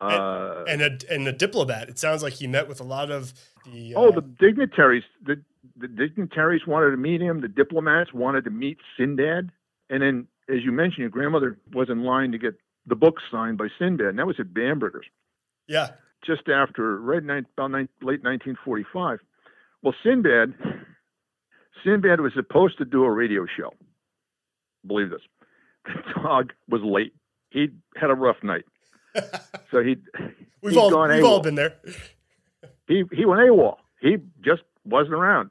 uh, 0.00 0.64
and, 0.68 0.82
and, 0.82 1.02
a 1.02 1.14
and 1.14 1.28
a 1.28 1.32
diplomat. 1.32 1.88
It 1.88 1.98
sounds 1.98 2.22
like 2.22 2.34
he 2.34 2.46
met 2.46 2.68
with 2.68 2.80
a 2.80 2.84
lot 2.84 3.10
of 3.10 3.32
the. 3.64 3.94
Uh, 3.94 4.00
oh, 4.00 4.12
the 4.12 4.22
dignitaries. 4.22 5.04
The 5.24 5.42
the 5.76 5.88
dignitaries 5.88 6.66
wanted 6.66 6.90
to 6.90 6.96
meet 6.96 7.20
him. 7.20 7.40
The 7.40 7.48
diplomats 7.48 8.12
wanted 8.12 8.44
to 8.44 8.50
meet 8.50 8.78
Sinbad. 8.98 9.50
And 9.90 10.02
then, 10.02 10.26
as 10.48 10.62
you 10.62 10.72
mentioned, 10.72 10.98
your 10.98 11.10
grandmother 11.10 11.58
was 11.72 11.88
in 11.90 12.04
line 12.04 12.32
to 12.32 12.38
get 12.38 12.54
the 12.86 12.96
book 12.96 13.16
signed 13.30 13.58
by 13.58 13.68
Sinbad, 13.78 14.06
and 14.06 14.18
that 14.18 14.26
was 14.26 14.36
at 14.38 14.52
Bamberger's. 14.52 15.06
Yeah. 15.66 15.90
Just 16.26 16.48
after 16.48 16.98
right 17.00 17.22
about 17.22 17.70
late 18.02 18.22
1945. 18.24 19.18
Well, 19.82 19.94
Sinbad, 20.02 20.54
Sinbad 21.84 22.20
was 22.20 22.32
supposed 22.34 22.78
to 22.78 22.84
do 22.84 23.04
a 23.04 23.10
radio 23.10 23.46
show. 23.56 23.74
Believe 24.86 25.10
this. 25.10 25.20
The 25.84 26.20
dog 26.22 26.52
was 26.68 26.82
late. 26.82 27.14
He 27.50 27.68
had 27.96 28.10
a 28.10 28.14
rough 28.14 28.42
night 28.42 28.64
so 29.70 29.82
he 29.82 29.96
we've 30.62 30.76
all 30.76 30.90
we've 30.90 31.22
AWOL. 31.22 31.24
all 31.24 31.40
been 31.40 31.54
there. 31.54 31.74
He 32.88 33.04
he 33.12 33.24
went 33.24 33.40
AWOL. 33.42 33.76
He 34.00 34.16
just 34.44 34.62
wasn't 34.84 35.14
around. 35.14 35.50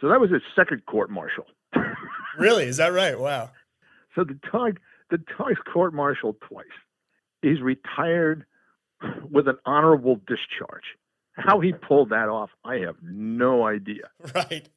So 0.00 0.08
that 0.08 0.20
was 0.20 0.30
his 0.30 0.42
second 0.56 0.86
court 0.86 1.10
martial. 1.10 1.44
really? 2.38 2.64
Is 2.64 2.78
that 2.78 2.92
right? 2.92 3.18
Wow. 3.18 3.50
So 4.14 4.24
the 4.24 4.38
dog 4.52 4.78
the 5.10 5.18
dog's 5.18 5.60
court 5.72 5.92
martial 5.92 6.36
twice. 6.48 6.66
he's 7.42 7.60
retired 7.60 8.46
with 9.30 9.48
an 9.48 9.58
honorable 9.66 10.16
discharge. 10.16 10.84
How 11.36 11.60
he 11.60 11.72
pulled 11.72 12.10
that 12.10 12.28
off, 12.28 12.50
I 12.64 12.76
have 12.76 12.96
no 13.02 13.66
idea. 13.66 14.08
Right. 14.34 14.68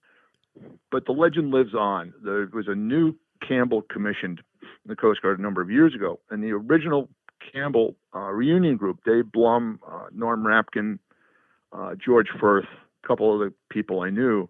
But 0.92 1.06
the 1.06 1.12
legend 1.12 1.52
lives 1.52 1.76
on. 1.76 2.14
There 2.24 2.50
was 2.52 2.68
a 2.68 2.74
new 2.74 3.14
Campbell 3.48 3.84
commissioned 3.84 4.42
the 4.86 4.96
Coast 4.96 5.22
Guard 5.22 5.39
a 5.39 5.41
number 5.41 5.62
of 5.62 5.70
years 5.70 5.93
ago, 5.93 6.20
and 6.30 6.43
the 6.43 6.52
original 6.52 7.10
Campbell 7.52 7.96
uh, 8.15 8.32
reunion 8.32 8.78
group, 8.78 9.00
Dave 9.06 9.32
Blum, 9.32 9.80
uh, 9.88 10.08
Norm 10.13 10.43
Rapkin, 10.43 11.00
uh, 11.74 11.96
George 12.04 12.28
Firth, 12.39 12.65
a 13.04 13.08
couple 13.08 13.34
of 13.34 13.39
the 13.39 13.54
people 13.70 14.02
I 14.02 14.10
knew, 14.10 14.50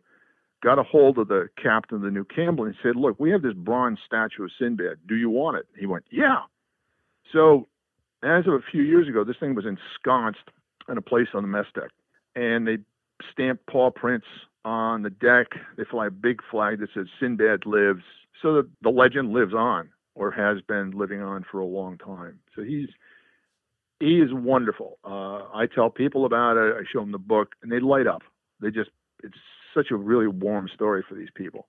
got 0.63 0.79
a 0.79 0.83
hold 0.83 1.17
of 1.17 1.27
the 1.27 1.49
captain 1.61 1.97
of 1.97 2.01
the 2.01 2.11
new 2.11 2.23
Campbell 2.25 2.65
and 2.65 2.75
said, 2.81 2.95
"Look, 2.95 3.19
we 3.19 3.31
have 3.31 3.41
this 3.41 3.53
bronze 3.53 3.99
statue 4.05 4.43
of 4.43 4.51
Sinbad. 4.57 4.99
Do 5.05 5.15
you 5.15 5.29
want 5.29 5.57
it?" 5.57 5.67
He 5.77 5.85
went, 5.85 6.05
"Yeah." 6.09 6.43
So, 7.31 7.67
as 8.23 8.47
of 8.47 8.53
a 8.53 8.61
few 8.61 8.81
years 8.81 9.07
ago, 9.07 9.23
this 9.23 9.37
thing 9.37 9.55
was 9.55 9.65
ensconced 9.65 10.49
in 10.89 10.97
a 10.97 11.01
place 11.01 11.27
on 11.33 11.43
the 11.43 11.47
mess 11.47 11.67
deck, 11.75 11.91
and 12.35 12.67
they 12.67 12.79
stamped 13.31 13.65
paw 13.67 13.91
prints 13.91 14.27
on 14.65 15.03
the 15.03 15.09
deck. 15.09 15.47
They 15.75 15.83
fly 15.83 16.07
a 16.07 16.11
big 16.11 16.41
flag 16.49 16.79
that 16.79 16.89
says 16.93 17.07
Sinbad 17.19 17.65
lives, 17.65 18.03
so 18.41 18.55
that 18.55 18.69
the 18.81 18.89
legend 18.89 19.33
lives 19.33 19.53
on 19.53 19.89
or 20.17 20.31
has 20.31 20.61
been 20.67 20.91
living 20.91 21.21
on 21.21 21.45
for 21.49 21.59
a 21.59 21.65
long 21.65 21.97
time. 21.97 22.39
So 22.55 22.63
he's 22.63 22.89
he 23.99 24.19
is 24.19 24.29
wonderful. 24.31 24.99
Uh, 25.03 25.47
I 25.53 25.67
tell 25.73 25.89
people 25.89 26.25
about 26.25 26.57
it. 26.57 26.75
I 26.75 26.81
show 26.91 26.99
them 26.99 27.11
the 27.11 27.17
book, 27.17 27.55
and 27.61 27.71
they 27.71 27.79
light 27.79 28.07
up. 28.07 28.21
They 28.61 28.69
just 28.69 28.89
it's 29.23 29.37
such 29.73 29.91
a 29.91 29.95
really 29.95 30.27
warm 30.27 30.69
story 30.73 31.03
for 31.07 31.15
these 31.15 31.29
people. 31.35 31.67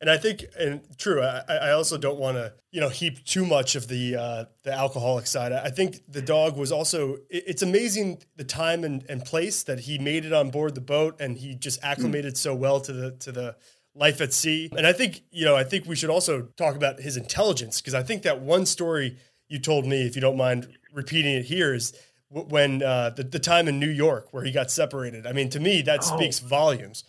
And 0.00 0.10
I 0.10 0.16
think, 0.16 0.44
and 0.58 0.80
true, 0.98 1.22
I, 1.22 1.42
I 1.48 1.70
also 1.70 1.96
don't 1.96 2.18
want 2.18 2.36
to, 2.36 2.52
you 2.72 2.80
know, 2.80 2.88
heap 2.88 3.24
too 3.24 3.46
much 3.46 3.76
of 3.76 3.86
the 3.86 4.16
uh, 4.16 4.44
the 4.64 4.72
alcoholic 4.72 5.28
side. 5.28 5.52
I 5.52 5.70
think 5.70 6.00
the 6.08 6.22
dog 6.22 6.56
was 6.56 6.72
also. 6.72 7.18
It, 7.30 7.44
it's 7.46 7.62
amazing 7.62 8.22
the 8.36 8.42
time 8.42 8.82
and, 8.82 9.04
and 9.08 9.24
place 9.24 9.62
that 9.62 9.80
he 9.80 9.98
made 9.98 10.24
it 10.24 10.32
on 10.32 10.50
board 10.50 10.74
the 10.74 10.80
boat, 10.80 11.20
and 11.20 11.38
he 11.38 11.54
just 11.54 11.78
acclimated 11.84 12.34
mm. 12.34 12.38
so 12.38 12.52
well 12.52 12.80
to 12.80 12.92
the 12.92 13.12
to 13.12 13.30
the 13.30 13.56
life 13.94 14.20
at 14.20 14.32
sea. 14.32 14.70
And 14.76 14.86
I 14.86 14.92
think, 14.92 15.22
you 15.30 15.44
know, 15.44 15.56
I 15.56 15.64
think 15.64 15.86
we 15.86 15.96
should 15.96 16.10
also 16.10 16.48
talk 16.56 16.76
about 16.76 17.00
his 17.00 17.16
intelligence 17.16 17.80
because 17.80 17.94
I 17.94 18.02
think 18.02 18.22
that 18.22 18.40
one 18.40 18.66
story 18.66 19.18
you 19.48 19.58
told 19.58 19.86
me, 19.86 20.06
if 20.06 20.14
you 20.14 20.22
don't 20.22 20.36
mind 20.36 20.68
repeating 20.92 21.34
it 21.34 21.44
here, 21.44 21.74
is 21.74 21.92
when 22.30 22.82
uh, 22.82 23.10
the 23.10 23.22
the 23.22 23.38
time 23.38 23.68
in 23.68 23.78
New 23.78 23.90
York 23.90 24.28
where 24.32 24.44
he 24.44 24.50
got 24.50 24.70
separated. 24.70 25.26
I 25.26 25.32
mean, 25.32 25.50
to 25.50 25.60
me, 25.60 25.82
that 25.82 26.00
oh. 26.02 26.16
speaks 26.16 26.38
volumes. 26.38 27.04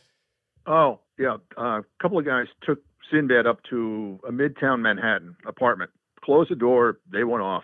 Oh 0.65 1.00
yeah, 1.17 1.38
uh, 1.58 1.80
a 1.80 1.84
couple 2.02 2.17
of 2.17 2.26
guys 2.26 2.48
took 2.63 2.80
Sinbad 3.12 3.48
up 3.48 3.60
to 3.69 4.19
a 4.28 4.32
midtown 4.32 4.82
Manhattan 4.82 5.36
apartment, 5.46 5.91
closed 6.24 6.52
the 6.52 6.56
door, 6.56 7.00
they 7.12 7.24
went 7.24 7.43
off. 7.43 7.63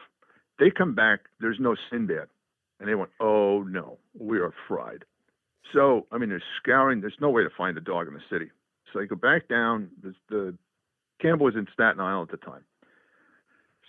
They 0.60 0.70
come 0.70 0.94
back, 0.94 1.22
there's 1.40 1.58
no 1.60 1.76
Sinbad. 1.90 2.28
And 2.80 2.88
they 2.88 2.96
went, 2.96 3.12
oh 3.20 3.64
no, 3.64 3.98
we 4.18 4.40
are 4.40 4.54
fried. 4.68 5.04
So, 5.74 6.08
I 6.12 6.18
mean, 6.18 6.30
they're 6.30 6.44
scouring, 6.62 7.02
there's 7.02 7.18
no 7.20 7.30
way 7.30 7.44
to 7.44 7.50
find 7.56 7.76
the 7.76 7.82
dog 7.82 8.08
in 8.08 8.14
the 8.14 8.22
city. 8.30 8.52
So 8.92 9.00
they 9.00 9.06
go 9.06 9.16
back 9.16 9.48
down. 9.48 9.90
The, 10.02 10.14
the 10.30 10.58
Campbell 11.22 11.46
was 11.46 11.56
in 11.56 11.68
Staten 11.74 12.00
Island 12.00 12.30
at 12.32 12.40
the 12.40 12.46
time. 12.46 12.64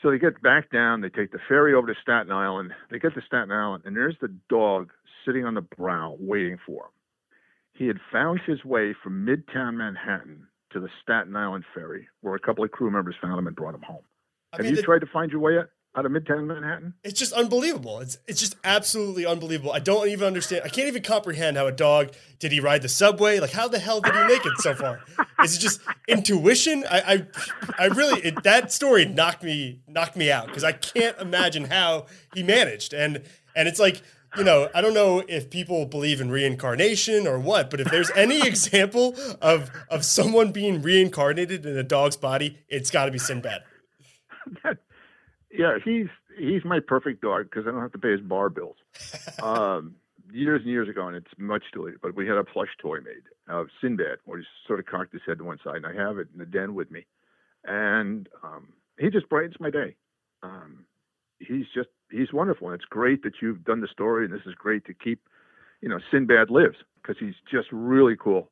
So 0.02 0.10
they 0.10 0.18
get 0.18 0.40
back 0.42 0.70
down. 0.70 1.02
They 1.02 1.10
take 1.10 1.32
the 1.32 1.38
ferry 1.46 1.74
over 1.74 1.86
to 1.86 2.00
Staten 2.00 2.32
Island. 2.32 2.72
They 2.90 2.98
get 2.98 3.14
to 3.14 3.22
Staten 3.26 3.52
Island, 3.52 3.84
and 3.84 3.94
there's 3.94 4.16
the 4.20 4.34
dog 4.48 4.90
sitting 5.26 5.44
on 5.44 5.54
the 5.54 5.60
brow 5.60 6.16
waiting 6.18 6.56
for 6.66 6.84
him. 6.84 6.90
He 7.74 7.86
had 7.86 7.98
found 8.10 8.40
his 8.46 8.64
way 8.64 8.94
from 9.02 9.26
Midtown 9.26 9.76
Manhattan 9.76 10.46
to 10.72 10.80
the 10.80 10.88
Staten 11.02 11.36
Island 11.36 11.64
ferry, 11.74 12.08
where 12.22 12.34
a 12.34 12.40
couple 12.40 12.64
of 12.64 12.70
crew 12.70 12.90
members 12.90 13.14
found 13.20 13.38
him 13.38 13.46
and 13.46 13.56
brought 13.56 13.74
him 13.74 13.82
home. 13.82 14.02
I 14.52 14.56
Have 14.56 14.64
mean, 14.64 14.70
you 14.70 14.76
the, 14.76 14.82
tried 14.82 15.00
to 15.00 15.06
find 15.06 15.30
your 15.30 15.40
way 15.40 15.54
yet? 15.54 15.68
Out 15.96 16.06
of 16.06 16.12
Midtown 16.12 16.46
Manhattan. 16.46 16.94
It's 17.02 17.18
just 17.18 17.32
unbelievable. 17.32 17.98
It's 18.00 18.18
it's 18.28 18.40
just 18.40 18.54
absolutely 18.62 19.26
unbelievable. 19.26 19.72
I 19.72 19.80
don't 19.80 20.08
even 20.08 20.26
understand. 20.26 20.62
I 20.64 20.68
can't 20.68 20.88
even 20.88 21.02
comprehend 21.02 21.56
how 21.56 21.66
a 21.66 21.72
dog 21.72 22.12
did 22.38 22.52
he 22.52 22.60
ride 22.60 22.82
the 22.82 22.88
subway? 22.88 23.40
Like 23.40 23.50
how 23.50 23.68
the 23.68 23.78
hell 23.78 24.00
did 24.00 24.14
he 24.14 24.24
make 24.24 24.44
it 24.46 24.58
so 24.58 24.74
far? 24.74 25.00
Is 25.44 25.56
it 25.56 25.60
just 25.60 25.80
intuition? 26.06 26.84
I 26.88 27.26
I, 27.78 27.84
I 27.84 27.86
really 27.86 28.20
it, 28.22 28.42
that 28.44 28.72
story 28.72 29.04
knocked 29.04 29.42
me 29.42 29.80
knocked 29.88 30.16
me 30.16 30.30
out 30.30 30.46
because 30.46 30.64
I 30.64 30.72
can't 30.72 31.18
imagine 31.18 31.64
how 31.64 32.06
he 32.34 32.42
managed. 32.42 32.92
And 32.92 33.22
and 33.56 33.66
it's 33.66 33.80
like 33.80 34.02
you 34.36 34.44
know, 34.44 34.68
I 34.72 34.80
don't 34.80 34.94
know 34.94 35.24
if 35.26 35.50
people 35.50 35.86
believe 35.86 36.20
in 36.20 36.30
reincarnation 36.30 37.26
or 37.26 37.40
what, 37.40 37.68
but 37.68 37.80
if 37.80 37.90
there's 37.90 38.12
any 38.12 38.46
example 38.46 39.16
of 39.42 39.70
of 39.88 40.04
someone 40.04 40.52
being 40.52 40.82
reincarnated 40.82 41.66
in 41.66 41.76
a 41.76 41.82
dog's 41.82 42.16
body, 42.16 42.58
it's 42.68 42.92
got 42.92 43.06
to 43.06 43.10
be 43.10 43.18
Sinbad. 43.18 43.62
That, 44.64 44.78
yeah, 45.52 45.78
he's 45.84 46.06
he's 46.38 46.64
my 46.64 46.80
perfect 46.80 47.22
dog 47.22 47.44
because 47.44 47.66
I 47.66 47.70
don't 47.70 47.80
have 47.80 47.92
to 47.92 47.98
pay 47.98 48.12
his 48.12 48.20
bar 48.20 48.48
bills. 48.48 48.76
Um, 49.42 49.96
years 50.32 50.60
and 50.62 50.70
years 50.70 50.88
ago, 50.88 51.08
and 51.08 51.16
it's 51.16 51.30
much 51.38 51.62
late, 51.74 51.94
but 52.02 52.14
we 52.14 52.26
had 52.26 52.36
a 52.36 52.44
plush 52.44 52.68
toy 52.80 52.98
made 52.98 53.22
of 53.48 53.68
Sinbad, 53.80 54.18
where 54.26 54.38
he 54.38 54.44
sort 54.66 54.78
of 54.78 54.86
cocked 54.86 55.12
his 55.12 55.22
head 55.26 55.38
to 55.38 55.44
one 55.44 55.58
side, 55.64 55.76
and 55.76 55.86
I 55.86 55.94
have 55.94 56.18
it 56.18 56.28
in 56.32 56.38
the 56.38 56.46
den 56.46 56.74
with 56.74 56.90
me, 56.90 57.06
and 57.64 58.28
um, 58.44 58.68
he 58.98 59.08
just 59.10 59.28
brightens 59.28 59.54
my 59.58 59.70
day. 59.70 59.96
Um, 60.42 60.84
he's 61.38 61.66
just 61.74 61.88
he's 62.10 62.32
wonderful, 62.32 62.68
and 62.68 62.74
it's 62.74 62.84
great 62.84 63.22
that 63.22 63.34
you've 63.40 63.64
done 63.64 63.80
the 63.80 63.88
story, 63.88 64.24
and 64.24 64.34
this 64.34 64.46
is 64.46 64.54
great 64.54 64.84
to 64.86 64.94
keep, 64.94 65.20
you 65.80 65.88
know, 65.88 65.98
Sinbad 66.10 66.50
lives 66.50 66.76
because 67.02 67.16
he's 67.18 67.34
just 67.50 67.68
really 67.72 68.16
cool. 68.16 68.50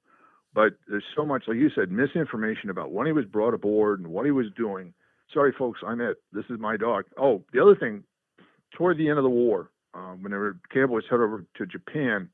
But 0.55 0.75
there's 0.89 1.05
so 1.15 1.27
much, 1.27 1.45
like 1.47 1.59
you 1.59 1.71
said, 1.75 1.91
misinformation 1.91 2.71
about 2.71 2.91
when 2.91 3.07
he 3.07 3.13
was 3.13 3.27
brought 3.27 3.55
aboard 3.55 4.01
and 4.01 4.09
what 4.09 4.25
he 4.25 4.33
was 4.33 4.47
doing 4.57 4.95
sorry, 5.33 5.53
folks, 5.59 5.81
I'm 5.87 6.01
it. 6.01 6.17
This 6.33 6.45
is 6.51 6.59
my 6.59 6.77
dog. 6.77 7.05
Oh, 7.19 7.43
the 7.53 7.61
other 7.61 7.75
thing, 7.75 8.05
toward 8.77 8.99
the 8.99 9.09
end 9.09 9.19
of 9.19 9.25
the 9.25 9.31
war, 9.31 9.71
um, 9.95 10.23
whenever 10.23 10.59
Campbell 10.73 10.97
was 10.97 11.05
headed 11.11 11.25
over 11.25 11.45
to 11.57 11.67
Japan, 11.67 12.29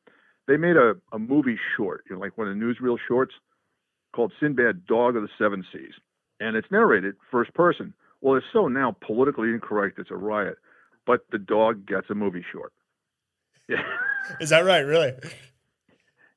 they 0.47 0.57
made 0.57 0.77
a, 0.77 0.95
a 1.13 1.19
movie 1.19 1.59
short, 1.77 2.05
you 2.09 2.17
know, 2.17 2.21
like 2.21 2.37
one 2.37 2.49
of 2.49 2.59
the 2.59 2.63
newsreel 2.63 2.99
shorts 3.09 3.35
called 4.15 4.33
Sinbad 4.41 4.87
Dog 4.87 5.17
of 5.17 5.23
the 5.23 5.29
Seven 5.39 5.65
Seas. 5.73 5.95
And 6.41 6.57
it's 6.57 6.71
narrated 6.71 7.15
first 7.31 7.55
person. 7.55 7.95
Well, 8.21 8.37
it's 8.37 8.47
so 8.53 8.69
now 8.69 8.97
politically 9.01 9.51
incorrect, 9.51 9.99
it's 9.99 10.11
a 10.11 10.17
riot. 10.17 10.59
But 11.07 11.27
the 11.31 11.39
dog 11.39 11.87
gets 11.87 12.09
a 12.11 12.15
movie 12.15 12.45
short. 12.53 12.73
Yeah. 13.69 13.83
is 14.41 14.51
that 14.51 14.65
right? 14.65 14.81
Really? 14.81 15.13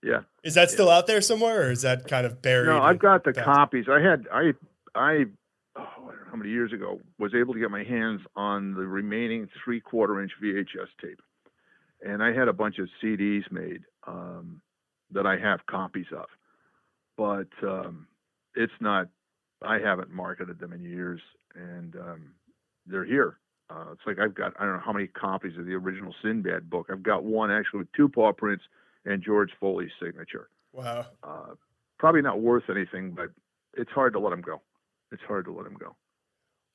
Yeah. 0.03 0.21
Is 0.43 0.55
that 0.55 0.69
still 0.69 0.87
yeah. 0.87 0.97
out 0.97 1.07
there 1.07 1.21
somewhere, 1.21 1.63
or 1.63 1.71
is 1.71 1.81
that 1.81 2.07
kind 2.07 2.25
of 2.25 2.41
buried? 2.41 2.67
No, 2.67 2.81
I've 2.81 2.99
got 2.99 3.23
the 3.23 3.33
copies. 3.33 3.85
I 3.89 3.99
had 3.99 4.27
I 4.31 4.53
I 4.95 5.25
how 6.29 6.35
many 6.35 6.49
years 6.49 6.73
ago, 6.73 6.99
was 7.17 7.33
able 7.33 7.53
to 7.53 7.59
get 7.59 7.71
my 7.71 7.83
hands 7.83 8.21
on 8.35 8.73
the 8.73 8.85
remaining 8.85 9.47
three 9.63 9.79
quarter 9.79 10.21
inch 10.21 10.31
VHS 10.41 10.87
tape. 11.01 11.21
And 12.01 12.21
I 12.21 12.33
had 12.33 12.47
a 12.47 12.53
bunch 12.53 12.77
of 12.79 12.87
CDs 13.01 13.51
made 13.51 13.81
um, 14.05 14.61
that 15.11 15.25
I 15.25 15.37
have 15.37 15.65
copies 15.65 16.05
of. 16.15 16.27
But 17.17 17.47
um, 17.67 18.07
it's 18.55 18.73
not, 18.79 19.07
I 19.63 19.79
haven't 19.79 20.11
marketed 20.11 20.59
them 20.59 20.73
in 20.73 20.83
years. 20.83 21.21
And 21.55 21.95
um, 21.95 22.33
they're 22.85 23.05
here. 23.05 23.39
Uh, 23.69 23.85
it's 23.91 24.01
like 24.05 24.19
I've 24.19 24.35
got, 24.35 24.53
I 24.59 24.65
don't 24.65 24.75
know 24.75 24.83
how 24.85 24.93
many 24.93 25.07
copies 25.07 25.57
of 25.57 25.65
the 25.65 25.73
original 25.73 26.13
Sinbad 26.21 26.69
book. 26.69 26.87
I've 26.91 27.03
got 27.03 27.23
one 27.23 27.51
actually 27.51 27.79
with 27.79 27.91
two 27.93 28.07
paw 28.07 28.31
prints 28.31 28.63
and 29.05 29.23
George 29.23 29.51
Foley's 29.59 29.91
signature. 30.01 30.49
Wow. 30.73 31.07
Uh, 31.23 31.55
probably 31.97 32.21
not 32.21 32.39
worth 32.39 32.69
anything, 32.69 33.11
but 33.11 33.29
it's 33.75 33.91
hard 33.91 34.13
to 34.13 34.19
let 34.19 34.29
them 34.29 34.41
go. 34.41 34.61
It's 35.11 35.23
hard 35.23 35.45
to 35.45 35.53
let 35.53 35.63
them 35.63 35.75
go. 35.79 35.95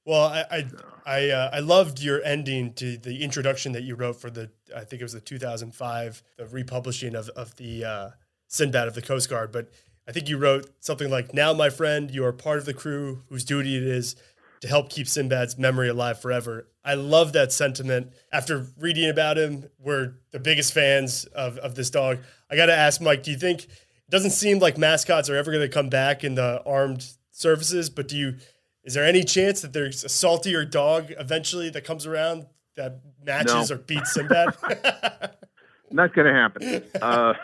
Well, 0.04 0.26
I 0.26 0.44
I 0.50 0.66
I, 1.06 1.30
uh, 1.30 1.50
I, 1.52 1.60
loved 1.60 2.00
your 2.00 2.22
ending 2.24 2.72
to 2.74 2.96
the 2.96 3.22
introduction 3.22 3.72
that 3.72 3.82
you 3.82 3.94
wrote 3.94 4.20
for 4.20 4.30
the 4.30 4.50
I 4.74 4.80
think 4.84 5.00
it 5.00 5.04
was 5.04 5.12
the 5.12 5.20
2005 5.20 6.22
the 6.36 6.46
republishing 6.46 7.14
of 7.14 7.28
of 7.30 7.54
the 7.56 7.84
uh, 7.84 8.10
Sinbad 8.48 8.88
of 8.88 8.94
the 8.94 9.02
Coast 9.02 9.30
Guard. 9.30 9.52
But 9.52 9.70
I 10.08 10.12
think 10.12 10.28
you 10.28 10.38
wrote 10.38 10.68
something 10.80 11.08
like, 11.08 11.32
"Now, 11.34 11.52
my 11.52 11.70
friend, 11.70 12.10
you 12.10 12.24
are 12.24 12.32
part 12.32 12.58
of 12.58 12.64
the 12.64 12.74
crew 12.74 13.22
whose 13.28 13.44
duty 13.44 13.76
it 13.76 13.84
is 13.84 14.16
to 14.60 14.68
help 14.68 14.90
keep 14.90 15.06
Sinbad's 15.06 15.56
memory 15.56 15.88
alive 15.88 16.20
forever." 16.20 16.66
I 16.84 16.94
love 16.94 17.32
that 17.34 17.52
sentiment. 17.52 18.12
After 18.32 18.66
reading 18.76 19.08
about 19.08 19.38
him, 19.38 19.68
we're 19.78 20.14
the 20.32 20.40
biggest 20.40 20.72
fans 20.72 21.26
of 21.26 21.58
of 21.58 21.76
this 21.76 21.90
dog. 21.90 22.18
I 22.50 22.56
got 22.56 22.66
to 22.66 22.76
ask 22.76 23.00
Mike, 23.00 23.22
do 23.22 23.30
you 23.30 23.38
think 23.38 23.64
it 23.64 24.10
doesn't 24.10 24.30
seem 24.30 24.58
like 24.58 24.76
mascots 24.76 25.30
are 25.30 25.36
ever 25.36 25.52
going 25.52 25.62
to 25.62 25.72
come 25.72 25.88
back 25.88 26.24
in 26.24 26.34
the 26.34 26.60
armed 26.66 27.06
services, 27.32 27.90
but 27.90 28.06
do 28.06 28.16
you 28.16 28.36
is 28.84 28.94
there 28.94 29.04
any 29.04 29.22
chance 29.22 29.60
that 29.62 29.72
there's 29.72 30.04
a 30.04 30.08
saltier 30.08 30.64
dog 30.64 31.12
eventually 31.18 31.70
that 31.70 31.84
comes 31.84 32.06
around 32.06 32.46
that 32.76 33.00
matches 33.24 33.70
no. 33.70 33.76
or 33.76 33.78
beats 33.78 34.14
Sinbad? 34.14 34.54
Not 35.90 36.14
going 36.14 36.26
to 36.26 36.32
happen. 36.32 36.82
Uh, 37.00 37.34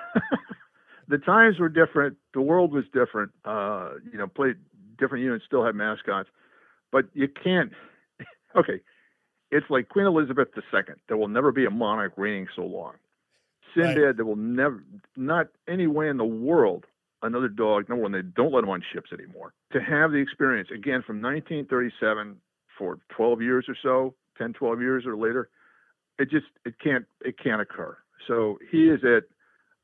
the 1.09 1.19
times 1.19 1.59
were 1.59 1.69
different. 1.69 2.17
The 2.35 2.41
world 2.41 2.73
was 2.73 2.85
different. 2.93 3.31
Uh, 3.45 3.91
you 4.11 4.19
know, 4.19 4.27
played 4.27 4.57
different 4.99 5.23
units 5.23 5.45
still 5.47 5.65
had 5.65 5.75
mascots, 5.75 6.29
but 6.91 7.05
you 7.15 7.29
can't. 7.29 7.73
Okay, 8.57 8.81
it's 9.51 9.67
like 9.69 9.91
Queen 9.91 10.07
Elizabeth 10.07 10.49
II. 10.57 10.83
There 11.07 11.17
will 11.17 11.29
never 11.29 11.53
be 11.53 11.67
a 11.67 11.71
monarch 11.71 12.15
reigning 12.17 12.49
so 12.57 12.63
long. 12.63 12.95
Sinbad, 13.75 14.03
right. 14.03 14.17
there 14.17 14.25
will 14.25 14.37
never, 14.37 14.83
not 15.17 15.49
any 15.69 15.87
way 15.87 16.09
in 16.09 16.17
the 16.17 16.25
world 16.25 16.87
another 17.23 17.49
dog. 17.49 17.89
Number 17.89 18.03
one, 18.03 18.13
they 18.13 18.23
don't 18.23 18.53
let 18.53 18.63
them 18.63 18.71
on 18.71 18.83
ships 18.93 19.11
anymore. 19.13 19.53
To 19.73 19.81
have 19.81 20.13
the 20.13 20.19
experience 20.19 20.69
again 20.73 21.03
from 21.07 21.21
1937 21.23 22.37
for 22.79 22.99
12 23.17 23.43
years 23.43 23.67
or 23.69 23.77
so, 23.83 24.15
10, 24.39 24.53
12 24.53 24.81
years 24.81 25.05
or 25.07 25.17
later, 25.17 25.49
it 26.19 26.31
just 26.31 26.47
it 26.65 26.75
can't 26.83 27.05
it 27.25 27.37
can't 27.43 27.61
occur. 27.61 27.97
So 28.27 28.59
he 28.71 28.89
is 28.89 29.01
at. 29.05 29.25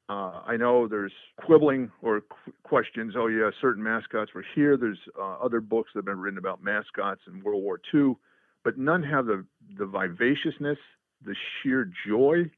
Uh, 0.07 0.42
I 0.47 0.59
know 0.59 0.87
there's 0.87 1.14
quibbling 1.47 1.90
or 2.03 2.20
qu- 2.20 2.53
questions. 2.62 3.14
Oh 3.16 3.29
yeah, 3.29 3.49
certain 3.62 3.83
mascots 3.83 4.35
were 4.35 4.44
here. 4.55 4.77
There's 4.77 4.99
uh, 5.18 5.37
other 5.42 5.62
books 5.62 5.92
that 5.94 6.01
have 6.01 6.05
been 6.05 6.20
written 6.20 6.37
about 6.37 6.62
mascots 6.62 7.23
in 7.27 7.42
World 7.42 7.62
War 7.62 7.81
II, 7.94 8.16
but 8.64 8.77
none 8.77 9.03
have 9.03 9.25
the 9.25 9.47
the 9.79 9.87
vivaciousness, 9.87 10.77
the 11.25 11.35
sheer 11.62 11.90
joy, 12.07 12.51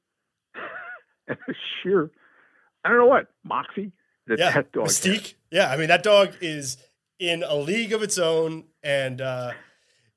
and 1.28 1.38
the 1.46 1.54
sheer 1.82 2.10
I 2.86 2.88
don't 2.88 2.98
know 2.98 3.06
what 3.06 3.26
moxie 3.44 3.92
that 4.26 4.38
yeah, 4.38 4.52
that 4.52 4.72
dog 4.72 4.86
Mystique. 4.86 5.22
has. 5.22 5.34
Yeah, 5.50 5.70
I 5.70 5.76
mean 5.76 5.88
that 5.88 6.02
dog 6.02 6.34
is 6.40 6.76
in 7.18 7.42
a 7.42 7.56
league 7.56 7.92
of 7.92 8.02
its 8.02 8.18
own, 8.18 8.64
and 8.82 9.20
uh, 9.20 9.52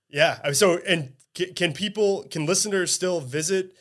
yeah. 0.10 0.52
So, 0.52 0.80
and 0.88 1.14
can, 1.34 1.54
can 1.54 1.74
people, 1.74 2.26
can 2.30 2.46
listeners 2.46 2.92
still 2.92 3.22
visit? 3.22 3.74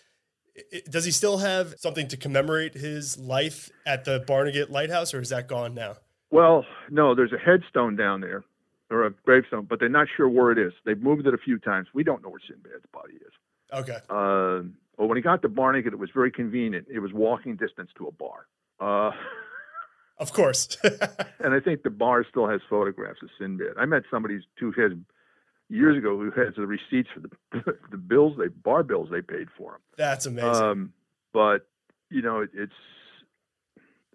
Does 0.90 1.04
he 1.04 1.10
still 1.10 1.38
have 1.38 1.74
something 1.78 2.08
to 2.08 2.16
commemorate 2.16 2.74
his 2.74 3.16
life 3.18 3.70
at 3.86 4.04
the 4.04 4.24
Barnegat 4.26 4.70
Lighthouse, 4.70 5.14
or 5.14 5.20
is 5.20 5.28
that 5.28 5.48
gone 5.48 5.74
now? 5.74 5.96
Well, 6.30 6.64
no, 6.90 7.14
there's 7.14 7.32
a 7.32 7.38
headstone 7.38 7.96
down 7.96 8.20
there 8.20 8.44
or 8.90 9.06
a 9.06 9.10
gravestone, 9.10 9.66
but 9.68 9.80
they're 9.80 9.88
not 9.88 10.08
sure 10.16 10.28
where 10.28 10.50
it 10.50 10.58
is. 10.58 10.72
They've 10.84 11.00
moved 11.00 11.26
it 11.26 11.34
a 11.34 11.38
few 11.38 11.58
times. 11.58 11.88
We 11.94 12.04
don't 12.04 12.22
know 12.22 12.30
where 12.30 12.40
Sinbad's 12.46 12.84
body 12.92 13.14
is. 13.14 13.32
Okay. 13.72 13.98
Uh, 14.08 14.68
but 14.96 15.06
when 15.06 15.16
he 15.16 15.22
got 15.22 15.42
to 15.42 15.48
Barnegat, 15.48 15.92
it 15.92 15.98
was 15.98 16.10
very 16.12 16.30
convenient. 16.30 16.86
It 16.90 17.00
was 17.00 17.12
walking 17.12 17.56
distance 17.56 17.90
to 17.98 18.06
a 18.06 18.12
bar. 18.12 18.46
Uh, 18.80 19.10
Of 20.18 20.32
course. 20.32 20.76
and 20.82 21.54
I 21.54 21.60
think 21.60 21.82
the 21.82 21.90
bar 21.90 22.24
still 22.28 22.48
has 22.48 22.60
photographs 22.68 23.22
of 23.22 23.28
Sinbad. 23.38 23.74
I 23.78 23.84
met 23.84 24.02
somebody 24.10 24.40
who 24.58 24.72
had 24.72 25.04
years 25.68 25.96
ago 25.96 26.18
who 26.18 26.30
has 26.30 26.54
the 26.56 26.66
receipts 26.66 27.08
for 27.14 27.20
the 27.20 27.74
the 27.90 27.96
bills 27.96 28.36
they 28.38 28.48
bar 28.48 28.82
bills 28.82 29.08
they 29.10 29.22
paid 29.22 29.48
for 29.56 29.74
him. 29.74 29.80
That's 29.96 30.26
amazing. 30.26 30.50
Um, 30.50 30.92
but 31.32 31.68
you 32.10 32.22
know, 32.22 32.40
it, 32.40 32.50
it's 32.54 32.72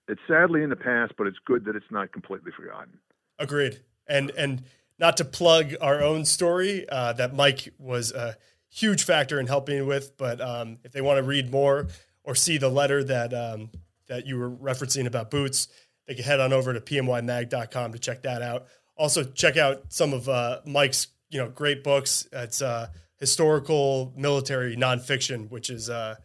it's 0.07 0.21
sadly 0.27 0.63
in 0.63 0.69
the 0.69 0.75
past, 0.75 1.13
but 1.17 1.27
it's 1.27 1.37
good 1.45 1.65
that 1.65 1.75
it's 1.75 1.91
not 1.91 2.11
completely 2.11 2.51
forgotten. 2.51 2.99
Agreed. 3.39 3.79
And 4.07 4.31
and 4.31 4.63
not 4.99 5.17
to 5.17 5.25
plug 5.25 5.75
our 5.81 6.01
own 6.01 6.25
story 6.25 6.87
uh, 6.89 7.13
that 7.13 7.33
Mike 7.33 7.73
was 7.77 8.11
a 8.11 8.37
huge 8.69 9.03
factor 9.03 9.39
in 9.39 9.47
helping 9.47 9.85
with, 9.85 10.17
but 10.17 10.41
um, 10.41 10.79
if 10.83 10.91
they 10.91 11.01
want 11.01 11.17
to 11.17 11.23
read 11.23 11.51
more 11.51 11.87
or 12.23 12.35
see 12.35 12.57
the 12.57 12.69
letter 12.69 13.03
that 13.03 13.33
um, 13.33 13.69
that 14.07 14.25
you 14.25 14.37
were 14.37 14.49
referencing 14.49 15.05
about 15.05 15.31
boots, 15.31 15.67
they 16.07 16.15
can 16.15 16.23
head 16.23 16.39
on 16.39 16.53
over 16.53 16.73
to 16.73 16.81
pmymag.com 16.81 17.93
to 17.93 17.99
check 17.99 18.23
that 18.23 18.41
out. 18.41 18.65
Also, 18.95 19.23
check 19.23 19.57
out 19.57 19.85
some 19.89 20.13
of 20.13 20.29
uh, 20.29 20.59
Mike's 20.65 21.07
you 21.29 21.39
know 21.39 21.49
great 21.49 21.83
books. 21.83 22.27
It's 22.31 22.61
uh, 22.61 22.87
historical 23.19 24.13
military 24.15 24.75
nonfiction, 24.75 25.49
which 25.49 25.69
is 25.69 25.89
uh, 25.89 26.15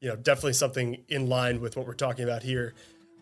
you 0.00 0.08
know 0.08 0.16
definitely 0.16 0.52
something 0.52 1.04
in 1.08 1.28
line 1.28 1.60
with 1.60 1.76
what 1.76 1.86
we're 1.86 1.94
talking 1.94 2.24
about 2.24 2.42
here. 2.42 2.74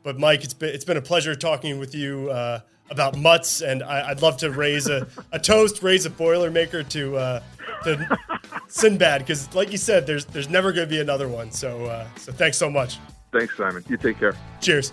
But 0.02 0.18
Mike, 0.18 0.44
it's 0.44 0.54
been 0.54 0.74
it's 0.74 0.84
been 0.84 0.96
a 0.96 1.02
pleasure 1.02 1.34
talking 1.34 1.78
with 1.78 1.94
you 1.94 2.30
uh, 2.30 2.60
about 2.90 3.16
mutts, 3.18 3.60
and 3.60 3.82
I, 3.82 4.10
I'd 4.10 4.22
love 4.22 4.36
to 4.38 4.50
raise 4.50 4.88
a, 4.88 5.06
a 5.32 5.38
toast, 5.38 5.82
raise 5.82 6.06
a 6.06 6.10
boilermaker 6.10 6.88
to 6.90 7.16
uh, 7.16 7.42
to 7.84 8.18
Sinbad, 8.68 9.22
because 9.22 9.52
like 9.54 9.72
you 9.72 9.78
said, 9.78 10.06
there's 10.06 10.24
there's 10.26 10.48
never 10.48 10.72
going 10.72 10.88
to 10.88 10.94
be 10.94 11.00
another 11.00 11.28
one. 11.28 11.50
So 11.50 11.86
uh, 11.86 12.06
so 12.16 12.32
thanks 12.32 12.56
so 12.56 12.70
much. 12.70 12.98
Thanks, 13.32 13.56
Simon. 13.56 13.84
You 13.88 13.96
take 13.96 14.18
care. 14.18 14.36
Cheers. 14.60 14.92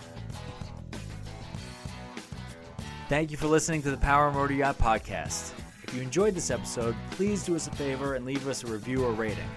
Thank 3.10 3.32
you 3.32 3.38
for 3.38 3.48
listening 3.48 3.82
to 3.84 3.92
the 3.92 3.98
Power 3.98 4.32
Motor 4.32 4.54
Yacht 4.54 4.78
Podcast. 4.78 5.52
If 5.84 5.94
you 5.94 6.02
enjoyed 6.02 6.36
this 6.36 6.50
episode, 6.50 6.96
please 7.12 7.44
do 7.44 7.56
us 7.56 7.68
a 7.68 7.72
favor 7.72 8.16
and 8.16 8.26
leave 8.26 8.48
us 8.48 8.64
a 8.64 8.68
review 8.68 9.04
or 9.04 9.12
rating. 9.12 9.50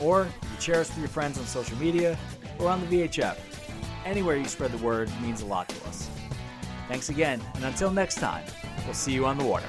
Or 0.00 0.28
you 0.42 0.60
share 0.60 0.80
us 0.80 0.88
with 0.90 0.98
your 0.98 1.08
friends 1.08 1.36
on 1.36 1.44
social 1.44 1.76
media 1.78 2.16
or 2.58 2.68
on 2.70 2.80
the 2.80 2.86
VHF. 2.86 3.36
Anywhere 4.04 4.36
you 4.36 4.44
spread 4.44 4.70
the 4.70 4.78
word 4.78 5.10
means 5.20 5.42
a 5.42 5.46
lot 5.46 5.68
to 5.70 5.88
us. 5.88 6.08
Thanks 6.88 7.08
again, 7.08 7.42
and 7.54 7.64
until 7.64 7.90
next 7.90 8.16
time, 8.16 8.44
we'll 8.84 8.94
see 8.94 9.12
you 9.12 9.26
on 9.26 9.38
the 9.38 9.44
water. 9.44 9.66